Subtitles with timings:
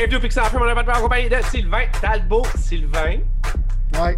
[0.00, 2.46] Bienvenue au Pixel Film, on est compagnie de Sylvain Talbot.
[2.56, 3.18] Sylvain,
[4.00, 4.16] Ouais.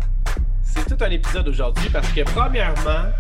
[0.62, 3.10] c'est tout un épisode aujourd'hui parce que, premièrement,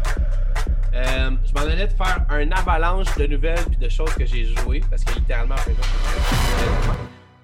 [0.94, 4.44] euh, je m'en allais de faire un avalanche de nouvelles puis de choses que j'ai
[4.44, 6.92] jouées parce que littéralement, après ça,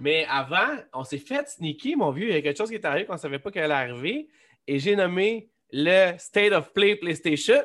[0.01, 2.29] mais avant, on s'est fait sneaker, mon vieux.
[2.29, 4.29] Il y a quelque chose qui est arrivé qu'on ne savait pas qu'elle allait arriver.
[4.69, 7.65] Et j'ai nommé le State of Play PlayStation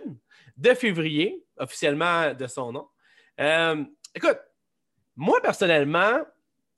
[0.57, 2.87] de février, officiellement de son nom.
[3.39, 3.83] Euh,
[4.15, 4.39] écoute,
[5.15, 6.17] moi, personnellement,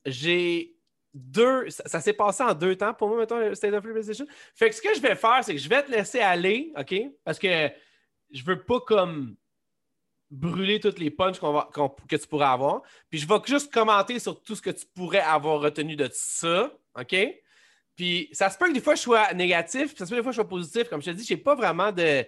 [0.05, 0.75] j'ai
[1.13, 1.69] deux.
[1.69, 4.25] Ça, s'est passé en deux temps pour moi, mettons, le State of Play PlayStation.
[4.54, 6.93] Fait que ce que je vais faire, c'est que je vais te laisser aller, OK?
[7.23, 7.69] Parce que
[8.32, 9.36] je veux pas comme
[10.32, 11.69] brûler toutes les punches va-
[12.07, 12.82] que tu pourrais avoir.
[13.10, 16.71] Puis je vais juste commenter sur tout ce que tu pourrais avoir retenu de ça,
[16.99, 17.15] OK?
[17.96, 20.19] Puis ça se peut que des fois je sois négatif, puis ça se peut que
[20.19, 20.89] des fois je sois positif.
[20.89, 22.25] Comme je te dis, j'ai pas vraiment de.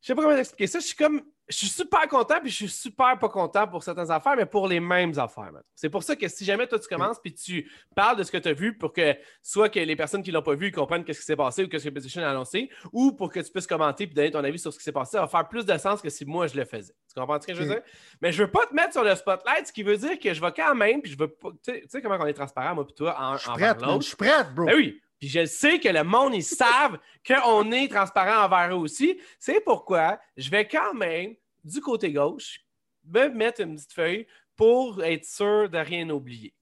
[0.00, 0.80] Je sais pas comment expliquer ça.
[0.80, 1.22] Je suis comme.
[1.50, 4.68] Je suis super content, puis je suis super pas content pour certaines affaires, mais pour
[4.68, 5.50] les mêmes affaires.
[5.74, 8.38] C'est pour ça que si jamais toi tu commences, puis tu parles de ce que
[8.38, 11.18] tu as vu pour que soit que les personnes qui l'ont pas vu comprennent qu'est-ce
[11.20, 14.06] qui s'est passé ou qu'est-ce que PlayStation a annoncé, ou pour que tu puisses commenter
[14.06, 16.00] puis donner ton avis sur ce qui s'est passé, ça va faire plus de sens
[16.00, 16.94] que si moi je le faisais.
[17.12, 17.82] Tu comprends ce que je veux dire?
[18.22, 20.40] Mais je veux pas te mettre sur le spotlight, ce qui veut dire que je
[20.40, 21.48] vais quand même, puis je veux pas.
[21.64, 24.02] Tu sais- comment on est transparent, moi, puis toi, en, Je suis prête, l'autre.
[24.02, 24.66] Je suis prête, bro.
[24.66, 25.00] Ben oui.
[25.20, 29.20] Puis je sais que le monde, ils savent qu'on est transparent envers eux aussi.
[29.38, 32.60] C'est pourquoi je vais quand même, du côté gauche,
[33.04, 34.26] me mettre une petite feuille
[34.56, 36.54] pour être sûr de rien oublier.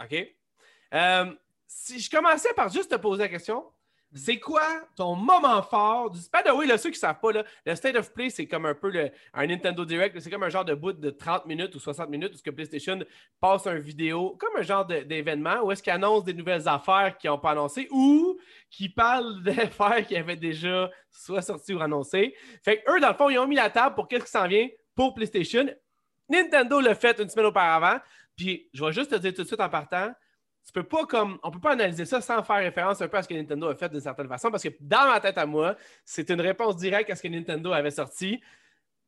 [0.00, 0.14] Ok.
[0.94, 1.34] Euh,
[1.66, 3.64] si je commençais par juste te poser la question.
[4.14, 4.62] C'est quoi
[4.96, 6.18] ton moment fort du.
[6.32, 8.46] By the way, là, ceux qui ne savent pas, là, le State of Play, c'est
[8.46, 10.18] comme un peu le- un Nintendo Direct.
[10.20, 12.50] C'est comme un genre de bout de 30 minutes ou 60 minutes où ce que
[12.50, 12.98] PlayStation
[13.40, 17.28] passe un vidéo, comme un genre d'événement où est-ce qu'ils annoncent des nouvelles affaires qu'ils
[17.30, 18.38] n'ont pas annoncées ou
[18.70, 22.34] qui parlent d'affaires qui avaient déjà soit sorties ou annoncées.
[22.64, 24.48] Fait que eux, dans le fond, ils ont mis la table pour qu'est-ce qui s'en
[24.48, 25.66] vient pour PlayStation.
[26.28, 27.98] Nintendo l'a fait une semaine auparavant.
[28.36, 30.12] Puis je vais juste te dire tout de suite en partant,
[30.68, 31.38] tu peux pas comme.
[31.42, 33.74] On peut pas analyser ça sans faire référence un peu à ce que Nintendo a
[33.74, 37.08] fait d'une certaine façon, parce que dans ma tête à moi, c'est une réponse directe
[37.08, 38.38] à ce que Nintendo avait sorti.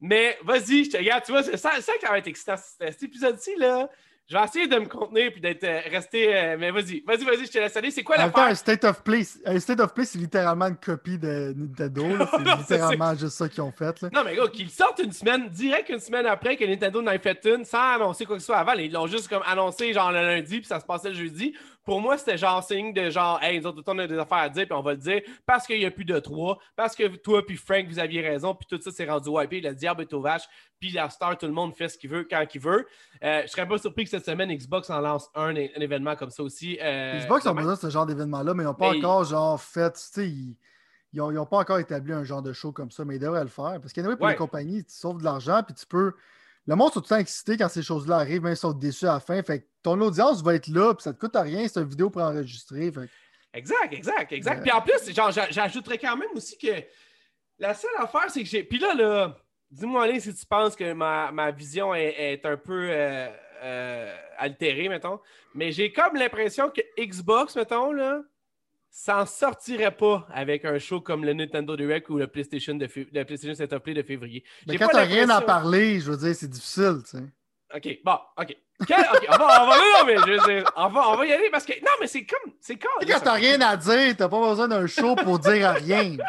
[0.01, 2.57] Mais vas-y, je te regarde, tu vois, c'est ça, ça qui va être excitant.
[2.57, 3.91] Cet cet épisode-ci, là,
[4.31, 6.37] je vais essayer de me contenir puis d'être euh, resté.
[6.37, 7.91] euh, mais vas-y, vas-y, vas-y, je te laisse aller.
[7.91, 8.55] C'est quoi temps, un?
[8.55, 12.05] State of Play, un State of Play, c'est littéralement une copie de Nintendo.
[12.31, 14.01] C'est littéralement juste ça qu'ils ont fait.
[14.03, 14.09] Là.
[14.13, 17.19] Non, mais gars, qu'ils sortent une semaine, direct une semaine après que Nintendo n'en ait
[17.19, 18.75] fait une, sans annoncer quoi que ce soit avant.
[18.75, 21.55] Ils l'ont juste comme annoncé genre le lundi, puis ça se passait le jeudi.
[21.85, 24.49] Pour moi, c'était genre signe de genre, hey, nous autres, on a des affaires à
[24.49, 27.07] dire, puis on va le dire parce qu'il n'y a plus de trois, parce que
[27.17, 30.13] toi puis Frank, vous aviez raison, puis tout ça s'est rendu wipé, le diable est
[30.13, 30.47] aux vaches,
[30.79, 32.87] puis la star, tout le monde fait ce qu'il veut quand il veut.
[33.25, 36.43] Euh, je serais pas surpris que cette semaine, Xbox en lance un, événement comme ça
[36.43, 36.79] aussi.
[36.83, 37.55] Euh, Xbox demain.
[37.55, 39.93] besoin de ce genre d'événement-là, mais ils n'ont pas Mais- encore genre fait.
[39.95, 40.57] Tu sais, ils
[41.15, 43.79] n'ont pas encore établi un genre de show comme ça, mais ils devraient le faire.
[43.81, 44.33] Parce qu'anyway, pour Ouais.
[44.33, 46.13] les compagnies, tu sauves de l'argent, puis tu peux.
[46.67, 49.07] Le monde sont tout le temps excités quand ces choses-là arrivent, même s'ils sont déçus
[49.07, 49.43] à la fin.
[49.43, 51.89] Fait que ton audience va être là, puis ça te coûte à rien, c'est une
[51.89, 52.93] vidéo pour enregistrer.
[52.93, 53.09] Fait
[53.53, 54.59] Exact, exact, exact.
[54.59, 56.85] Euh, Puis en plus, j'ajouterais quand même aussi que
[57.59, 58.63] la seule affaire, c'est que j'ai.
[58.63, 59.37] Puis là, là,
[59.71, 63.29] dis-moi, si tu penses que ma, ma vision est, est un peu euh,
[63.63, 65.21] euh, altérée, mettons.
[65.55, 68.23] Mais j'ai comme l'impression que Xbox, mettons, là,
[68.91, 73.25] s'en sortirait pas avec un show comme le Nintendo Direct ou le PlayStation, de le
[73.25, 74.45] PlayStation State of Play de février.
[74.67, 77.25] Mais quand t'as rien à parler, je veux dire, c'est difficile, tu sais.
[77.73, 78.57] OK, bon, OK.
[78.87, 81.27] Quel- OK, on va, on va, non, mais je veux dire, on va, on va
[81.27, 81.73] y aller parce que.
[81.81, 82.53] Non, mais c'est comme.
[82.61, 82.89] C'est con.
[83.07, 86.17] Quand t'as rien à dire, t'as pas besoin d'un show pour dire rien.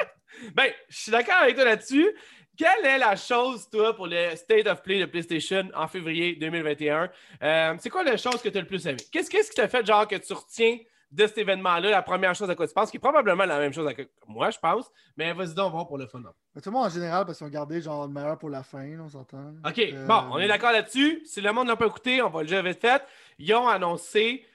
[0.55, 2.09] Ben, je suis d'accord avec toi là-dessus.
[2.57, 7.09] Quelle est la chose, toi, pour le State of Play de PlayStation en février 2021?
[7.43, 8.97] Euh, c'est quoi la chose que tu as le plus aimé?
[9.11, 10.77] Qu'est-ce qu'est-ce qui t'a fait, genre, que tu retiens
[11.11, 13.73] de cet événement-là, la première chose à quoi tu penses, qui est probablement la même
[13.73, 16.19] chose à que moi, je pense, mais vas-y donc, on va voir pour le fun.
[16.25, 16.31] hein.
[16.55, 18.63] Mais tout le monde en général, parce qu'ils ont gardé genre le meilleur pour la
[18.63, 19.53] fin, on s'entend.
[19.67, 21.21] OK, Euh, bon, on est d'accord là-dessus.
[21.25, 23.03] Si le monde n'a pas écouté, on va le dire vite fait.
[23.39, 24.45] Ils ont annoncé,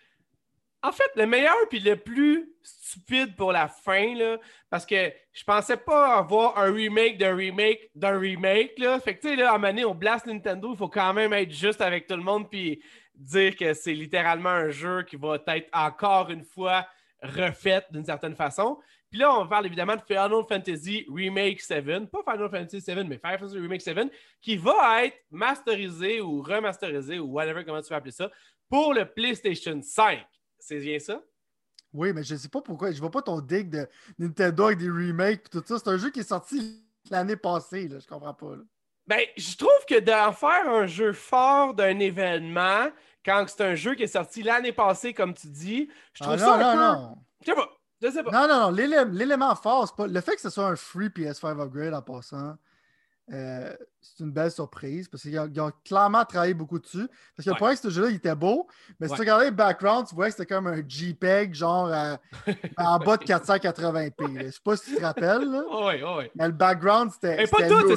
[0.82, 4.38] en fait, le meilleur puis le plus stupide pour la fin, là,
[4.70, 8.98] parce que je pensais pas avoir un remake d'un remake d'un remake, là.
[9.00, 11.12] Fait que, tu sais, là, à un moment donné, on blast Nintendo, il faut quand
[11.12, 12.82] même être juste avec tout le monde puis
[13.16, 16.86] dire que c'est littéralement un jeu qui va être encore une fois
[17.22, 18.78] refait d'une certaine façon.
[19.10, 23.18] Puis là, on parle évidemment de Final Fantasy Remake 7, pas Final Fantasy 7, mais
[23.18, 27.96] Final Fantasy Remake 7, qui va être masterisé ou remasterisé ou whatever, comment tu veux
[27.96, 28.30] appeler ça,
[28.68, 30.26] pour le PlayStation 5.
[30.58, 31.22] C'est bien ça?
[31.92, 32.90] Oui, mais je sais pas pourquoi.
[32.90, 33.88] Je vois pas ton dig de
[34.18, 35.78] Nintendo avec des remakes et tout ça.
[35.78, 37.98] C'est un jeu qui est sorti l'année passée, là.
[38.00, 38.56] Je comprends pas.
[39.06, 42.88] Ben, je trouve que d'en faire un jeu fort d'un événement,
[43.24, 46.38] quand c'est un jeu qui est sorti l'année passée, comme tu dis, je trouve Ah,
[46.38, 46.78] ça non, un non, peu...
[47.00, 47.16] non.
[47.42, 47.68] Je sais pas.
[48.02, 48.30] Je sais pas.
[48.30, 48.70] Non, non, non.
[48.70, 50.06] l'élé- L'élément fort, pas.
[50.06, 52.54] Le fait que ce soit un free PS5 upgrade en passant,
[53.32, 57.08] euh, c'est une belle surprise parce qu'ils ont, clairement travaillé beaucoup dessus.
[57.36, 57.56] Parce que le Ouais.
[57.56, 58.68] problème, c'est que ce jeu-là, il était beau,
[59.00, 59.16] mais si Ouais.
[59.16, 61.90] tu regardais le background, tu voyais que c'était comme un JPEG, genre
[62.76, 64.34] en bas de 480p.
[64.34, 64.42] là.
[64.46, 66.30] Je sais pas si tu te rappelles, là, oui, oui.
[66.36, 67.36] mais le background, c'était.
[67.38, 67.96] Mais pas tout,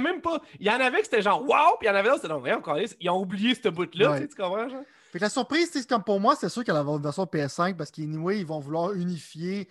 [0.00, 0.40] même pas.
[0.60, 2.34] Il y en avait que c'était genre wow, puis il y en avait d'autres, c'était
[2.34, 4.16] non, câlisse, ils ont oublié ce bout-là, Ouais.
[4.18, 4.82] tu sais, tu comprends, genre?
[5.12, 7.24] Fait que la surprise, c'est comme pour moi, c'est sûr qu'elle va avoir une version
[7.24, 9.68] PS5 parce qu'anyway, ils vont vouloir unifier.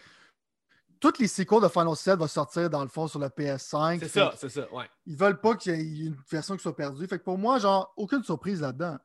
[0.99, 3.99] Toutes les sequels de Final 7 vont sortir dans le fond sur le PS5.
[4.01, 4.85] C'est ça, c'est ça, ouais.
[5.07, 7.07] Ils veulent pas qu'il y ait une version qui soit perdue.
[7.07, 8.97] Fait que pour moi, genre, aucune surprise là-dedans.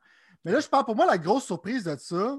[0.45, 2.37] Mais là, je parle pour moi, la grosse surprise de ça,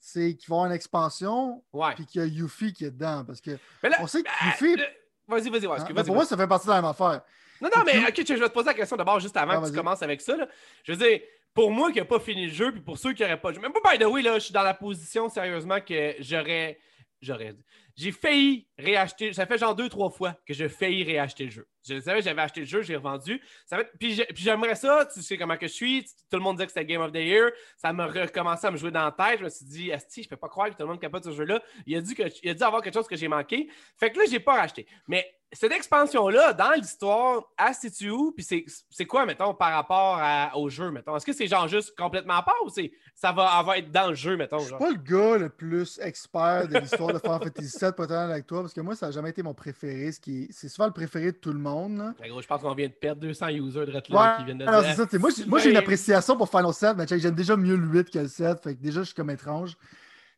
[0.00, 1.94] c'est qu'il va y avoir une expansion Ouais.
[1.94, 3.22] puis qu'il y a Yuffie qui est dedans.
[3.26, 3.50] Parce que
[3.82, 4.76] là, on sait que ah, Yuffie.
[4.76, 4.84] le-
[5.28, 6.06] Vas-y, vas-y, ouais, hein, vas-y.
[6.06, 7.20] pour moi, ça fait partie de la même affaire.
[7.60, 9.74] Non, non, mais ok, je vais te poser la question d'abord juste avant que tu
[9.74, 10.36] commences avec ça.
[10.36, 10.48] là.
[10.84, 11.20] Je veux dire,
[11.54, 13.72] pour moi qui n'a pas fini le jeu, puis pour ceux qui n'auraient pas même
[13.72, 16.78] pas by the way, là, je suis dans la position sérieusement que j'aurais.
[17.22, 17.54] J'aurais.
[17.96, 19.32] J'ai failli réacheter.
[19.32, 21.68] Ça fait genre deux, trois fois que j'ai failli réacheter le jeu.
[21.88, 23.40] Je savais, j'avais acheté le jeu, j'ai revendu.
[23.64, 26.04] Ça Puis j'ai- puis j'aimerais ça, tu sais comment que je suis.
[26.04, 27.50] Tout le monde disait que c'était Game of the Year.
[27.76, 29.38] Ça m'a recommencé à me jouer dans la tête.
[29.38, 31.30] Je me suis dit, Asti, je peux pas croire que tout le monde capote ce
[31.32, 31.62] jeu-là.
[31.86, 33.68] Il a dû, que, il a dû avoir quelque chose que j'ai manqué.
[33.98, 34.86] Fait que là, j'ai pas racheté.
[35.06, 38.32] Mais cette expansion-là, dans l'histoire, se situe où?
[38.32, 41.16] Puis c'est- c'est quoi, mettons, par rapport à- au jeu, mettons?
[41.16, 44.14] Est-ce que c'est genre juste complètement à part ou c'est ça va, être dans le
[44.16, 44.58] jeu, mettons?
[44.58, 48.10] Je suis pas le gars le plus expert de l'histoire de Final Fantasy VII, honnête
[48.10, 50.12] avec toi, parce que moi, ça n'a jamais été mon préféré.
[50.12, 52.12] ce qui C'est souvent le préféré de tout le monde.
[52.20, 54.00] Ben, gros, je pense qu'on vient de perdre 200 users de Ouais,
[54.38, 55.18] qui viennent de alors dire, ça.
[55.46, 58.28] Moi, j'ai- une appréciation pour Final 7, mais j'aime déjà mieux le 8 que le
[58.28, 58.62] 7.
[58.62, 59.76] Fait que déjà, je suis comme étrange.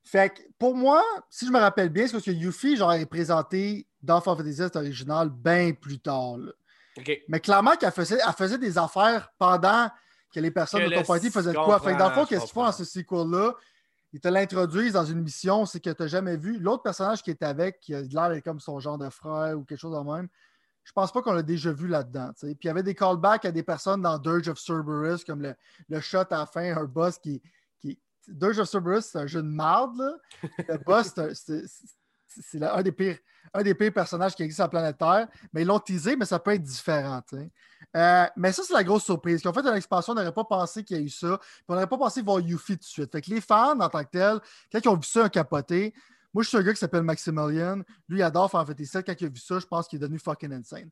[0.05, 3.05] Fait que pour moi, si je me rappelle bien, c'est parce que Yuffie, genre, est
[3.07, 6.39] présenté dans Final Fantasy VII original bien plus tard.
[6.39, 6.53] là.
[7.29, 9.89] Mais clairement qu'elle faisait, elle faisait des affaires pendant
[10.35, 11.79] que les personnes Que de ton le- party faisaient de quoi.
[11.81, 13.53] Fait que dans le fond, qu'est-ce qu'ils font dans ce sequel-là?
[14.12, 16.58] Ils te l'introduisent dans une mission, c'est que tu n'as jamais vu.
[16.58, 19.78] L'autre personnage qui est avec, qui a l'air comme son genre de frère ou quelque
[19.78, 20.28] chose de même,
[20.88, 22.31] je pense pas qu'on l'a déjà vu là-dedans.
[22.40, 25.43] Puis il y avait des callbacks à des personnes dans Dirge of Cerberus, comme
[25.88, 27.43] le, shot à fin, un boss qui.
[27.78, 28.00] qui...
[28.26, 29.99] Dirge of Cerberus, c'est un jeu de marde.
[29.99, 30.12] là.
[30.66, 32.82] Le boss, c'est un- un,
[33.62, 35.28] des pires, personnages qui existe sur la planète Terre.
[35.52, 37.20] Mais ils l'ont teasé, mais ça peut être différent.
[37.96, 39.43] Euh, mais ça, c'est la grosse surprise.
[39.43, 41.38] Qu'en fait, une expansion, on n'aurait pas pensé qu'il y a eu ça.
[41.38, 43.12] Puis on n'aurait pas pensé voir Yuffie tout de suite.
[43.12, 44.40] Fait que les fans, en tant que tels,
[44.70, 45.94] quand ils ont vu ça, un capoté.
[46.35, 47.79] Moi, je suis un gars qui s'appelle Maximilian.
[48.08, 49.05] Lui, il adore Final Fantasy VII.
[49.05, 50.90] Quand il a vu ça, je pense qu'il est devenu fucking insane.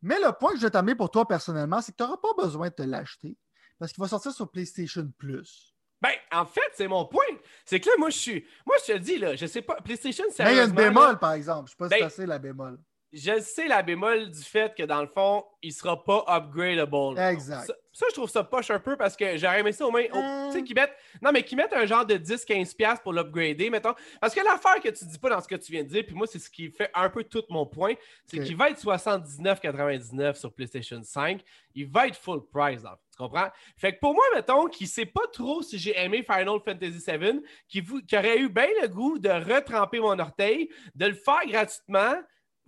[0.00, 2.42] Mais le point que je vais t'amener pour toi personnellement, c'est que tu n'auras pas
[2.42, 3.36] besoin de te l'acheter
[3.78, 5.74] parce qu'il va sortir sur PlayStation Plus.
[6.00, 7.22] Ben, en fait, c'est mon point.
[7.64, 8.46] C'est que là, moi, je suis.
[8.66, 9.76] Moi, je te dis, là, je sais pas.
[9.76, 11.70] PlayStation, Mais il y a une là, bémol, par exemple.
[11.70, 12.78] Je ne sais pas si Ben, c'est assez la bémol.
[13.12, 17.18] Je sais la bémol du fait que dans le fond, il sera pas upgradable.
[17.18, 17.66] Exact.
[17.66, 20.02] Ça, ça, je trouve ça poche un peu parce que j'aurais aimé ça au moins.
[20.02, 20.46] Euh.
[20.50, 20.96] Tu sais, qu'ils mettent.
[21.20, 23.94] Non, mais qu'ils mettent un genre de 10-15$ pour l'upgrader, mettons.
[24.18, 26.14] Parce que l'affaire que tu dis pas dans ce que tu viens de dire, puis
[26.14, 27.92] moi, c'est ce qui fait un peu tout mon point,
[28.26, 31.42] c'est qu'il va être 79,99$ sur PlayStation 5.
[31.74, 32.98] Il va être full price, là.
[33.10, 33.48] Tu comprends?
[33.76, 37.42] Fait que pour moi, mettons, qui sait pas trop si j'ai aimé Final Fantasy VII,
[37.68, 42.14] qui, qui aurait eu bien le goût de retremper mon orteil, de le faire gratuitement,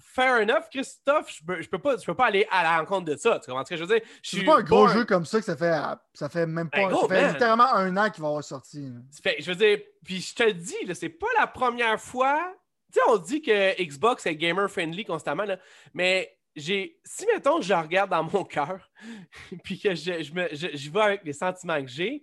[0.05, 3.07] fair enough, Christophe, je peux, je peux, pas, je peux pas aller à la rencontre
[3.07, 3.41] de ça.
[3.41, 4.07] Tu comprends ce que je veux dire?
[4.23, 5.73] Je C'est suis pas un gros born- jeu comme ça que ça fait,
[6.13, 6.79] ça fait même pas.
[6.79, 7.33] Ben, gros, ça fait man.
[7.33, 8.93] littéralement un an qu'il va avoir sorti.
[9.23, 12.55] Fait, je veux dire, puis je te le dis, c'est pas la première fois.
[12.93, 15.59] Tu sais, on dit que Xbox est gamer friendly constamment, là,
[15.95, 18.89] mais j'ai, si mettons, je regarde dans mon cœur,
[19.65, 22.23] puis que je, je, me, je, je vais avec les sentiments que j'ai,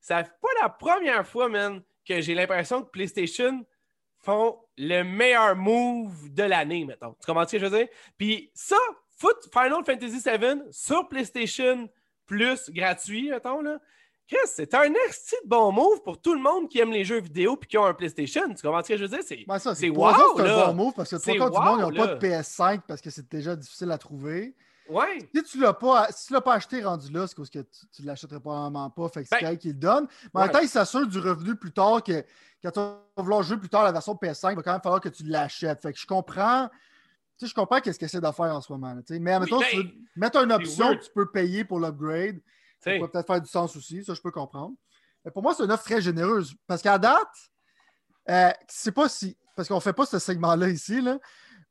[0.00, 3.64] c'est pas la première fois, man, que j'ai l'impression que PlayStation
[4.24, 7.14] font le meilleur move de l'année, mettons.
[7.20, 7.88] Tu comprends ce que je veux dire?
[8.16, 8.76] Puis ça,
[9.16, 11.88] foot Final Fantasy VII sur PlayStation
[12.26, 13.78] Plus gratuit, mettons, là.
[14.26, 17.20] Chris, c'est un esti de bon move pour tout le monde qui aime les jeux
[17.20, 18.42] vidéo puis qui ont un PlayStation.
[18.54, 19.20] Tu comprends ce que je veux dire?
[19.22, 22.14] C'est, Ben, c'est wow, un bon move parce que trois quarts du monde n'ont pas
[22.14, 24.54] de PS5 parce que c'est déjà difficile à trouver.
[24.88, 25.28] Ouais.
[25.34, 28.02] Si tu l'as pas, si tu l'as pas acheté rendu là, c'est parce que tu,
[28.02, 29.08] ne l'achèterais probablement pas.
[29.08, 30.06] Fait que c'est Ben, quelqu'un qui le donne.
[30.32, 32.24] Mais en même temps, il s'assure du revenu plus tard que
[32.64, 35.00] quand tu vas vouloir jouer plus tard la version PS5, il va quand même falloir
[35.00, 35.82] que tu l'achètes.
[35.82, 36.68] Fait que je comprends.
[37.36, 38.94] Tu sais, je comprends qu'est-ce qu'il essaie de faire en ce moment.
[39.10, 42.40] mais admettons, ben, si tu veux mettre une option que tu peux payer pour l'upgrade.
[42.80, 44.74] Ça peut peut-être faire du sens aussi, ça je peux comprendre.
[45.24, 46.54] Mais pour moi, c'est une offre très généreuse.
[46.66, 47.28] Parce qu'à date,
[48.28, 49.36] euh, c'est pas si.
[49.56, 51.18] Parce qu'on fait pas ce segment-là ici, là,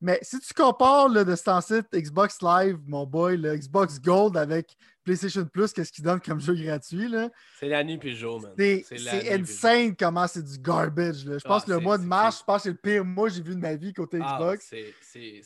[0.03, 4.37] mais si tu compares là, de ce temps-ci Xbox Live, mon boy, le Xbox Gold
[4.37, 7.11] avec PlayStation Plus, qu'est-ce qu'il donne comme jeu gratuit,
[7.59, 8.51] C'est la nuit puis le jour, man.
[8.57, 8.85] c'est,
[9.33, 11.25] insane comment c'est du garbage.
[11.25, 11.37] là.
[11.39, 13.27] Je pense Ah, que le mois de mars, je pense que c'est le pire mois
[13.29, 14.71] que j'ai vu de ma vie côté Ah, Xbox.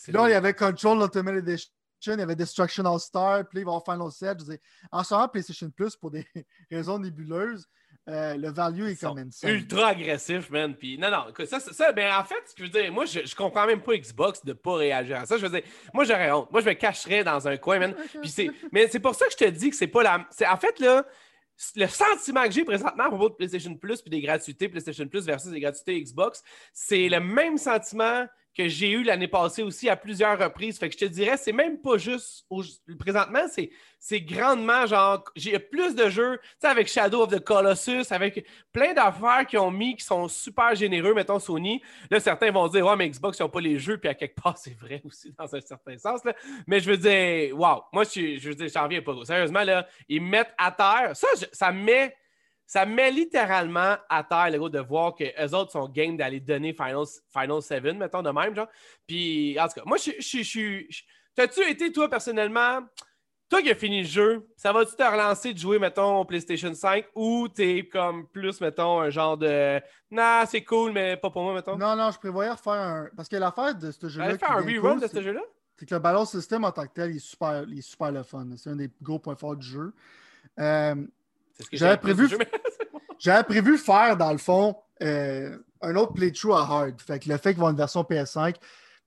[0.07, 1.69] là, il y avait Control Ultimate Edition,
[2.07, 4.39] il y avait Destruction All Star, puis là, il va y avoir Final 7.
[4.39, 4.59] Je veux dire,
[4.91, 6.25] en ce moment, PlayStation Plus, pour des
[6.71, 7.65] raisons nébuleuses,
[8.09, 9.49] euh, le value est comme insane.
[9.49, 10.75] ultra agressif, man.
[10.75, 13.19] Puis, non, non, ça, ça, ben, en fait, ce que je veux dire, moi, je,
[13.25, 15.37] je comprends même pas Xbox de pas réagir à ça.
[15.37, 16.49] Je veux dire, moi, j'aurais honte.
[16.51, 17.95] Moi, je me cacherais dans un coin, man.
[18.21, 20.25] Puis c'est, mais c'est pour ça que je te dis que c'est pas la.
[20.31, 21.05] C'est, en fait, là,
[21.75, 25.25] le sentiment que j'ai présentement à propos de PlayStation Plus puis des gratuités PlayStation Plus
[25.25, 28.25] versus des gratuités Xbox, c'est le même sentiment
[28.57, 30.79] que j'ai eu l'année passée aussi à plusieurs reprises.
[30.79, 32.45] Fait que je te dirais, c'est même pas juste
[32.97, 33.45] présentement,
[33.99, 38.47] c'est, grandement genre j'ai plus de jeux, tu sais, avec Shadow of the Colossus, avec
[38.71, 41.81] plein d'affaires qu'ils ont mis qui sont super généreux, mettons Sony.
[42.09, 44.41] Là, certains vont dire Ouais, mais Xbox, ils n'ont pas les jeux, puis à quelque
[44.41, 46.23] part, c'est vrai aussi dans un certain sens.
[46.23, 46.33] Là.
[46.65, 49.13] Mais je veux dire, wow, moi, je, veux dire, j'en reviens pas.
[49.23, 51.11] Sérieusement, là, ils me mettent à terre.
[51.15, 52.15] Ça, ça me met.
[52.67, 56.17] Ça me met littéralement à terre, le gars, de voir que eux autres sont game
[56.17, 58.67] d'aller donner Final, Final 7, mettons, de même, genre.
[59.07, 60.11] Puis, en tout cas, moi, je
[60.43, 60.87] suis.
[61.33, 62.81] T'as-tu été, toi, personnellement,
[63.49, 66.73] toi qui as fini le jeu, ça va-tu te relancer de jouer, mettons, au PlayStation
[66.73, 69.79] 5 ou t'es comme plus, mettons, un genre de.
[70.11, 71.77] Nah, c'est cool, mais pas pour moi, mettons?
[71.77, 73.07] Non, non, je prévoyais refaire un.
[73.15, 74.33] Parce que l'affaire de ce jeu-là.
[74.33, 75.41] Qui faire un rerun cool, de c'est- ce jeu-là?
[75.79, 78.11] c'est que le balance system en tant que tel, il est super, il est super
[78.11, 78.45] le fun.
[78.57, 79.93] C'est un des gros points forts du jeu.
[80.59, 80.95] Euh,
[81.71, 82.29] J'avais prévu-.
[83.19, 87.01] J'avais prévu faire, dans le fond, euh, un autre playthrough à hard.
[87.01, 88.59] Fait que le fait qu'il va y avoir une version PS5, peut-être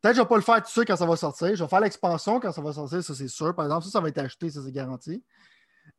[0.02, 1.54] que je ne vais pas le faire tout de suite quand ça va sortir.
[1.54, 3.54] Je vais faire l'expansion quand ça va sortir, ça c'est sûr.
[3.54, 5.22] Par exemple, ça, ça va être acheté, ça c'est garanti.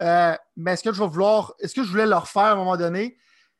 [0.02, 1.54] Euh, mais est-ce que je vais vouloir.
[1.60, 3.18] Est-ce que je voulais le refaire à un moment donné?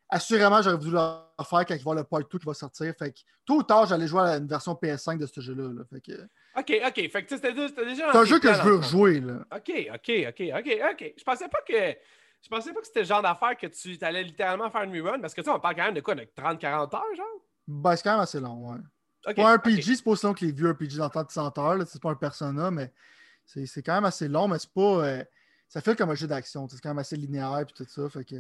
[0.10, 1.00] Assurément, j'aurais voulu le
[1.38, 2.94] refaire quand il va le part 2 qui va sortir.
[3.00, 5.70] Fait que tôt ou tard, j'allais jouer à une version PS5 de ce jeu-là.
[5.74, 5.84] là.
[5.90, 6.12] Fait que
[6.58, 7.12] Ok, ok.
[7.12, 8.12] Fait que c'était déjà.
[8.12, 9.22] c'est un jeu que je veux rejouer.
[9.22, 9.46] Là.
[9.56, 11.14] Ok, ok, ok, ok, ok.
[11.18, 11.96] Je pensais pas que.
[12.44, 15.20] Je pensais pas que c'était le genre d'affaire que tu allais littéralement faire une rerun
[15.20, 17.28] parce que tu sais, on parle quand même de quoi, de 30-40 heures, genre?
[17.68, 19.34] Ben, c'est quand même assez long, ouais.
[19.36, 19.58] Pas un.
[19.58, 21.88] RPG, c'est pas aussi long que les vieux RPG temps de 100 heures.
[21.88, 22.92] C'est pas un persona, mais
[23.46, 24.82] c'est quand même assez long, mais c'est pas.
[25.06, 25.24] euh,
[25.68, 26.68] ça fait comme un jeu d'action.
[26.68, 28.10] C'est quand même assez linéaire et tout ça.
[28.10, 28.36] Fait que.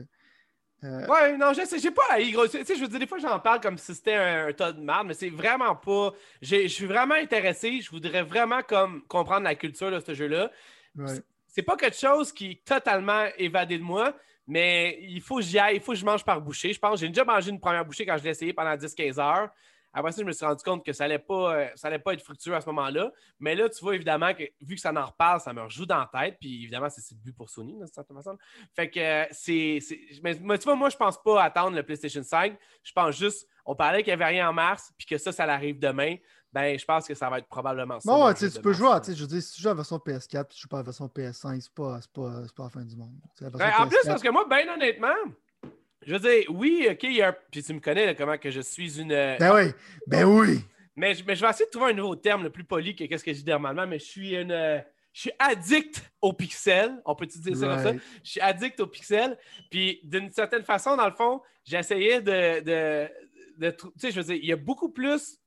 [0.83, 2.47] euh, Ouais, non, je sais, j'ai pas haï, gros.
[2.47, 4.71] Tu sais, je veux dire, des fois, j'en parle comme si c'était un, un tas
[4.71, 6.13] de merde, mais c'est vraiment pas.
[6.41, 7.79] Je suis vraiment intéressé.
[7.81, 10.51] Je voudrais vraiment comme comprendre la culture de ce jeu-là.
[10.95, 11.21] ouais.
[11.51, 14.15] C'est pas quelque chose qui est totalement évadé de moi,
[14.47, 16.73] mais il faut que j'y aille, il faut que je mange par bouchée.
[16.73, 19.49] Je pense j'ai déjà mangé une première bouchée quand je l'ai essayé pendant 10-15 heures.
[19.93, 22.13] Après ça, je me suis rendu compte que ça allait pas, euh, ça allait pas
[22.13, 23.11] être fructueux à ce moment-là.
[23.39, 25.97] Mais là, tu vois, évidemment, que vu que ça en reparle, ça me rejoue dans
[25.97, 26.37] la tête.
[26.39, 28.37] Puis évidemment, c'est le but pour Sony, d'une certaine façon.
[28.73, 29.79] Fait que euh, c'est.
[30.23, 32.57] mais tu vois, moi, je pense pas attendre le PlayStation 5.
[32.83, 35.43] Je pense juste, on parlait qu'il n'y avait rien en mars, puis que ça, ça
[35.43, 36.15] arrive demain.
[36.53, 38.11] Ben, je pense que ça va être probablement ça.
[38.25, 40.59] Ouais, tu peux jouer, je veux dire, si tu joues à la version PS4 tu
[40.61, 43.13] joues pas à la version PS5, c'est pas, pas, pas la fin du monde.
[43.39, 43.47] Ben,
[43.79, 45.13] en plus, PS4 parce que moi, ben honnêtement,
[46.05, 47.35] je veux dire, oui, OK, il y a un...
[47.51, 49.11] Puis tu me connais là, comment que je suis une...
[49.13, 49.71] euh, Ben oui,
[50.07, 50.59] ben oui.
[50.97, 53.05] Mais, je- mais je vais essayer de trouver un nouveau terme le plus poli que
[53.05, 54.51] qu'est-ce que je dis normalement, mais je suis une...
[54.51, 54.79] euh,
[55.13, 57.01] Je suis addict aux pixels.
[57.05, 57.93] On peut-tu dire ça comme ça?
[58.23, 59.37] Je suis addict aux pixels.
[59.69, 62.59] Puis d'une certaine façon, dans le fond, j'essayais de...
[62.61, 63.09] de,
[63.57, 65.37] de tu sais, je veux dire, il y a beaucoup plus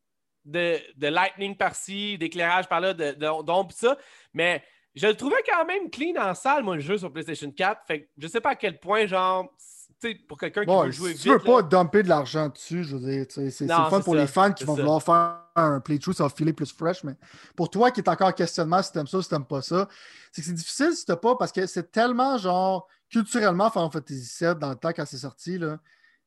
[0.44, 3.96] de, de lightning par-ci, d'éclairage par-là, de, de, d'ombre, pis ça.
[4.32, 4.62] Mais
[4.94, 7.82] je le trouvais quand même clean en salle, moi, le jeu sur PlayStation 4.
[7.86, 9.52] Fait que je sais pas à quel point, genre,
[10.00, 11.22] tu sais, pour quelqu'un qui veut jouer si vite.
[11.22, 14.20] tu veux là- pas dumper de l'argent dessus, je veux dire, c'est fun pour ça,
[14.20, 14.82] les fans qui vont ça.
[14.82, 17.14] vouloir faire un playthrough, ça va filer plus fresh, mais
[17.56, 19.88] pour toi qui est encore en questionnement si t'aimes ça ou si t'aimes pas ça,
[20.32, 24.44] c'est que c'est difficile si t'as pas, parce que c'est tellement genre culturellement Final Fantasy
[24.44, 25.78] VII dans le temps quand c'est sorti, là,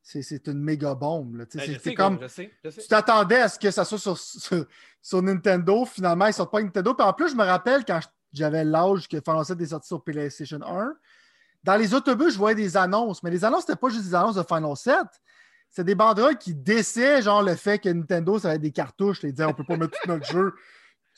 [0.09, 1.45] c'est une méga bombe.
[1.49, 2.81] sais, c'est- je c'est sais, comme je sais, je sais.
[2.81, 4.65] tu t'attendais à ce que ça soit sur, sur,
[5.01, 5.85] sur Nintendo.
[5.85, 6.93] Finalement, ils sortent pas Nintendo.
[6.93, 7.99] Puis en plus, je me rappelle quand
[8.31, 10.93] j'avais l'âge que Final 7 est sorti sur PlayStation 1,
[11.63, 13.21] dans les autobus, je voyais des annonces.
[13.23, 14.95] Mais les annonces, c'était pas juste des annonces de Final 7.
[15.69, 19.19] C'est des banderoles qui déçaient genre le fait que Nintendo, ça avait des cartouches.
[19.23, 20.53] Ils disaient on peut pas mettre tout notre jeu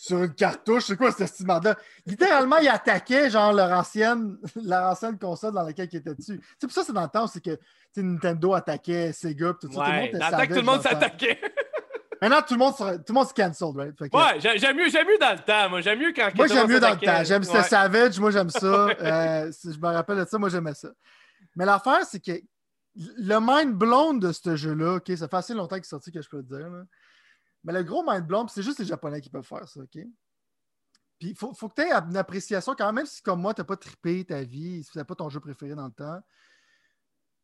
[0.02, 0.86] sur une cartouche.
[0.86, 1.76] C'est quoi cette estimation-là?
[2.06, 6.40] Littéralement, ils attaquaient genre leur ancienne, leur ancienne console dans laquelle ils étaient dessus.
[6.58, 7.60] C'est pour ça c'est dans le temps, c'est que
[7.98, 9.82] Nintendo attaquait Sega tout ça.
[9.82, 10.18] Ouais, tout
[10.56, 11.42] le monde tout le s'attaquait.
[12.22, 13.96] Maintenant, tout le monde, tout le monde se cancel, right?
[13.96, 15.70] Que- Ouais, j'ai- j'aime mieux, j'aime mieux dans le temps.
[15.70, 16.30] Moi, j'aime mieux quand.
[16.36, 17.24] moi, j'aime mieux dans le temps.
[17.26, 17.62] J'aime Ouais.
[17.64, 18.88] ce Savage, moi, j'aime ça.
[19.02, 20.90] Euh, si je me rappelle de ça, moi, j'aimais ça.
[21.58, 22.32] Mais l'affaire, c'est que
[22.96, 26.22] le mind blown de ce jeu-là, OK, ça fait assez longtemps qu'il est sorti que
[26.22, 26.84] je peux le dire, là.
[27.64, 29.98] Mais le gros mind blown, c'est juste les Japonais qui peuvent faire ça, OK?
[31.20, 33.62] Puis il faut, faut que tu aies une appréciation quand même si, comme moi, tu
[33.62, 36.22] n'as pas trippé ta vie, si ce pas ton jeu préféré dans le temps.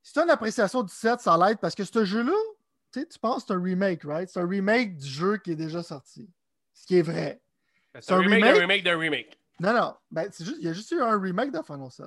[0.02, 2.38] Si tu as une appréciation du set, ça l'aide parce que ce jeu-là,
[2.94, 4.30] tu tu penses que c'est un remake, right?
[4.30, 6.30] C'est un remake du jeu qui est déjà sorti.
[6.74, 7.42] Ce qui est vrai.
[8.00, 9.40] C'est un remake d'un remake d'un remake.
[9.60, 9.96] Non, non.
[10.12, 12.06] Ben, c'est juste, il y a juste eu un remake de Final 7.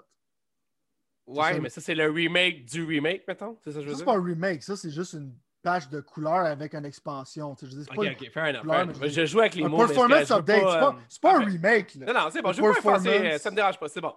[1.26, 1.60] Ouais, ça.
[1.60, 3.58] mais ça, c'est le remake du remake, mettons.
[3.62, 4.06] C'est ça que je Ça, veux c'est dire?
[4.06, 7.56] pas un remake, ça, c'est juste une page de couleurs avec une expansion.
[7.60, 8.60] Je Ok, ok, fair enough.
[8.62, 9.02] couleur, fair mais enough.
[9.04, 9.78] je- Je joue avec les un mots.
[9.86, 10.96] performance update.
[11.08, 11.94] C'est pas, un remake.
[11.96, 12.06] là.
[12.12, 12.52] Non, non, c'est bon.
[12.52, 13.08] Je veux pas effacer.
[13.32, 14.14] euh, Ça me dérange pas, c'est bon.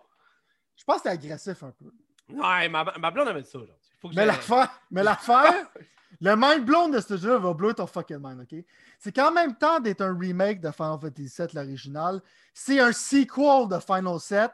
[0.76, 1.92] Je pense que c'est agressif un peu.
[2.30, 3.90] Ouais, ma, ma blonde avait dit ça aujourd'hui.
[4.16, 5.68] Mais l'affaire, mais l'affaire,
[6.22, 8.64] le mind blown de ce jeu va blow ton fucking mind, OK?
[9.00, 12.22] C'est qu'en même temps d'être un remake de Final Fantasy VII, l'original,
[12.54, 14.52] c'est un sequel de Final 7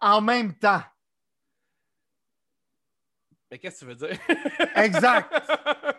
[0.00, 0.82] en même temps.
[3.50, 4.18] Mais qu'est-ce que tu veux dire?
[4.76, 5.32] Exact.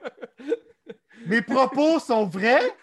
[1.30, 2.76] Mes propos sont vrais.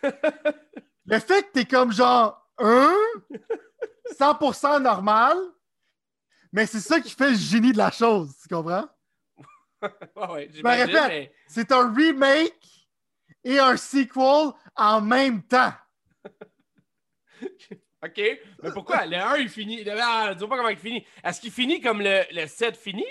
[1.04, 2.94] Le fait que t'es comme genre un
[4.18, 5.36] 100% normal,
[6.52, 8.88] mais c'est ça qui fait le génie de la chose, tu comprends?
[9.82, 9.90] ouais,
[10.30, 11.08] ouais, me j'imagine, répète.
[11.08, 12.88] mais- C'est un remake
[13.44, 15.72] et un sequel en même temps.
[18.04, 18.16] OK.
[18.62, 19.06] Mais pourquoi?
[19.06, 19.82] Le 1, il finit.
[19.84, 19.92] Le...
[20.00, 21.04] Ah, dis pas comment il finit.
[21.24, 23.04] Est-ce qu'il finit comme le, le 7 finit?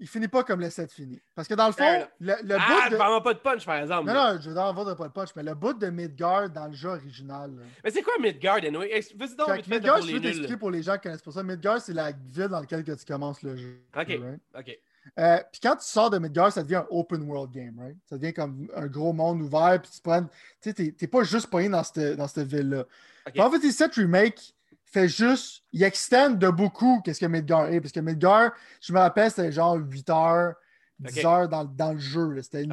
[0.00, 1.20] Il finit pas comme le 7 finit.
[1.34, 2.96] Parce que dans le fond, Euh, le, le ah, bout de...
[2.96, 4.06] vraiment pas de punch, par exemple.
[4.08, 6.72] Non, non, je en avoir pas le punch, mais le bout de Midgard dans le
[6.72, 7.50] jeu original.
[7.54, 7.62] là.
[7.84, 8.88] Mais c'est quoi Midgard, anyway?
[9.14, 11.02] Vas-y donc, Fait vite que fait, Midgard, pour je veux t'expliquer pour les gens qui
[11.02, 11.42] connaissent pas ça.
[11.42, 13.80] Midgard, c'est la ville dans laquelle que tu commences le jeu.
[13.94, 14.06] OK.
[14.08, 14.40] right?
[14.58, 14.78] OK.
[15.18, 17.96] Euh, puis quand tu sors de Midgard, ça devient un open world game, right?
[18.08, 20.22] Ça devient comme un gros monde ouvert, puis tu prends.
[20.62, 22.84] Tu sais, t'es- pas juste pogné dans cette, dans cette ville-là.
[23.26, 23.32] Ok.
[23.34, 24.54] Final Fantasy VII Remake
[24.90, 25.62] fait juste.
[25.72, 27.80] Il extend de beaucoup qu'est-ce que Midgard est.
[27.80, 30.54] Parce que Midgard, je me rappelle, c'était genre 8 heures,
[30.98, 31.24] 10 Ok.
[31.24, 32.40] heures dans, dans le jeu.
[32.42, 32.72] C'était une-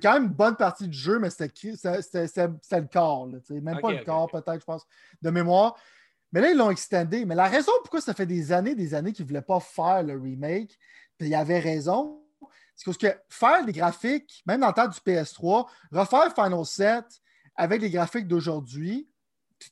[0.00, 3.26] quand même une bonne partie du jeu, mais c'était le corps.
[3.26, 4.86] là, même pas le corps, peut-être, je pense,
[5.20, 5.76] de mémoire.
[6.32, 7.24] Mais là, ils l'ont extendé.
[7.24, 10.02] Mais la raison pourquoi ça fait des années, des années qu'ils ne voulaient pas faire
[10.02, 10.76] le remake,
[11.18, 12.22] puis il y avait raison,
[12.74, 17.04] c'est parce que faire des graphiques, même dans le temps du PS3, refaire Final 7
[17.54, 19.08] avec les graphiques d'aujourd'hui,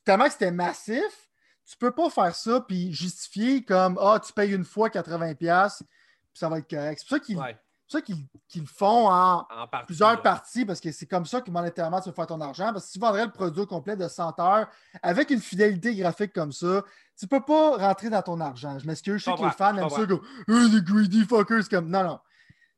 [0.03, 1.29] tellement que c'était massif,
[1.67, 5.85] tu peux pas faire ça puis justifier comme Ah, tu payes une fois 80$, puis
[6.33, 6.99] ça va être correct.
[6.99, 7.57] C'est pour ça qu'ils Ouais.
[8.55, 9.85] le font en, En partie.
[9.87, 10.17] plusieurs là.
[10.17, 12.71] parties parce que c'est comme ça que monétairement tu vas faire ton argent.
[12.73, 14.67] Parce que si tu vendrais le produit au complet de 100 heures
[15.03, 16.83] avec une fidélité graphique comme ça,
[17.17, 18.77] tu peux pas rentrer dans ton argent.
[18.79, 20.17] Je m'excuse, je sais que les fans aiment ça comprends.
[20.17, 22.19] comme Euh, les greedy fuckers comme non, non.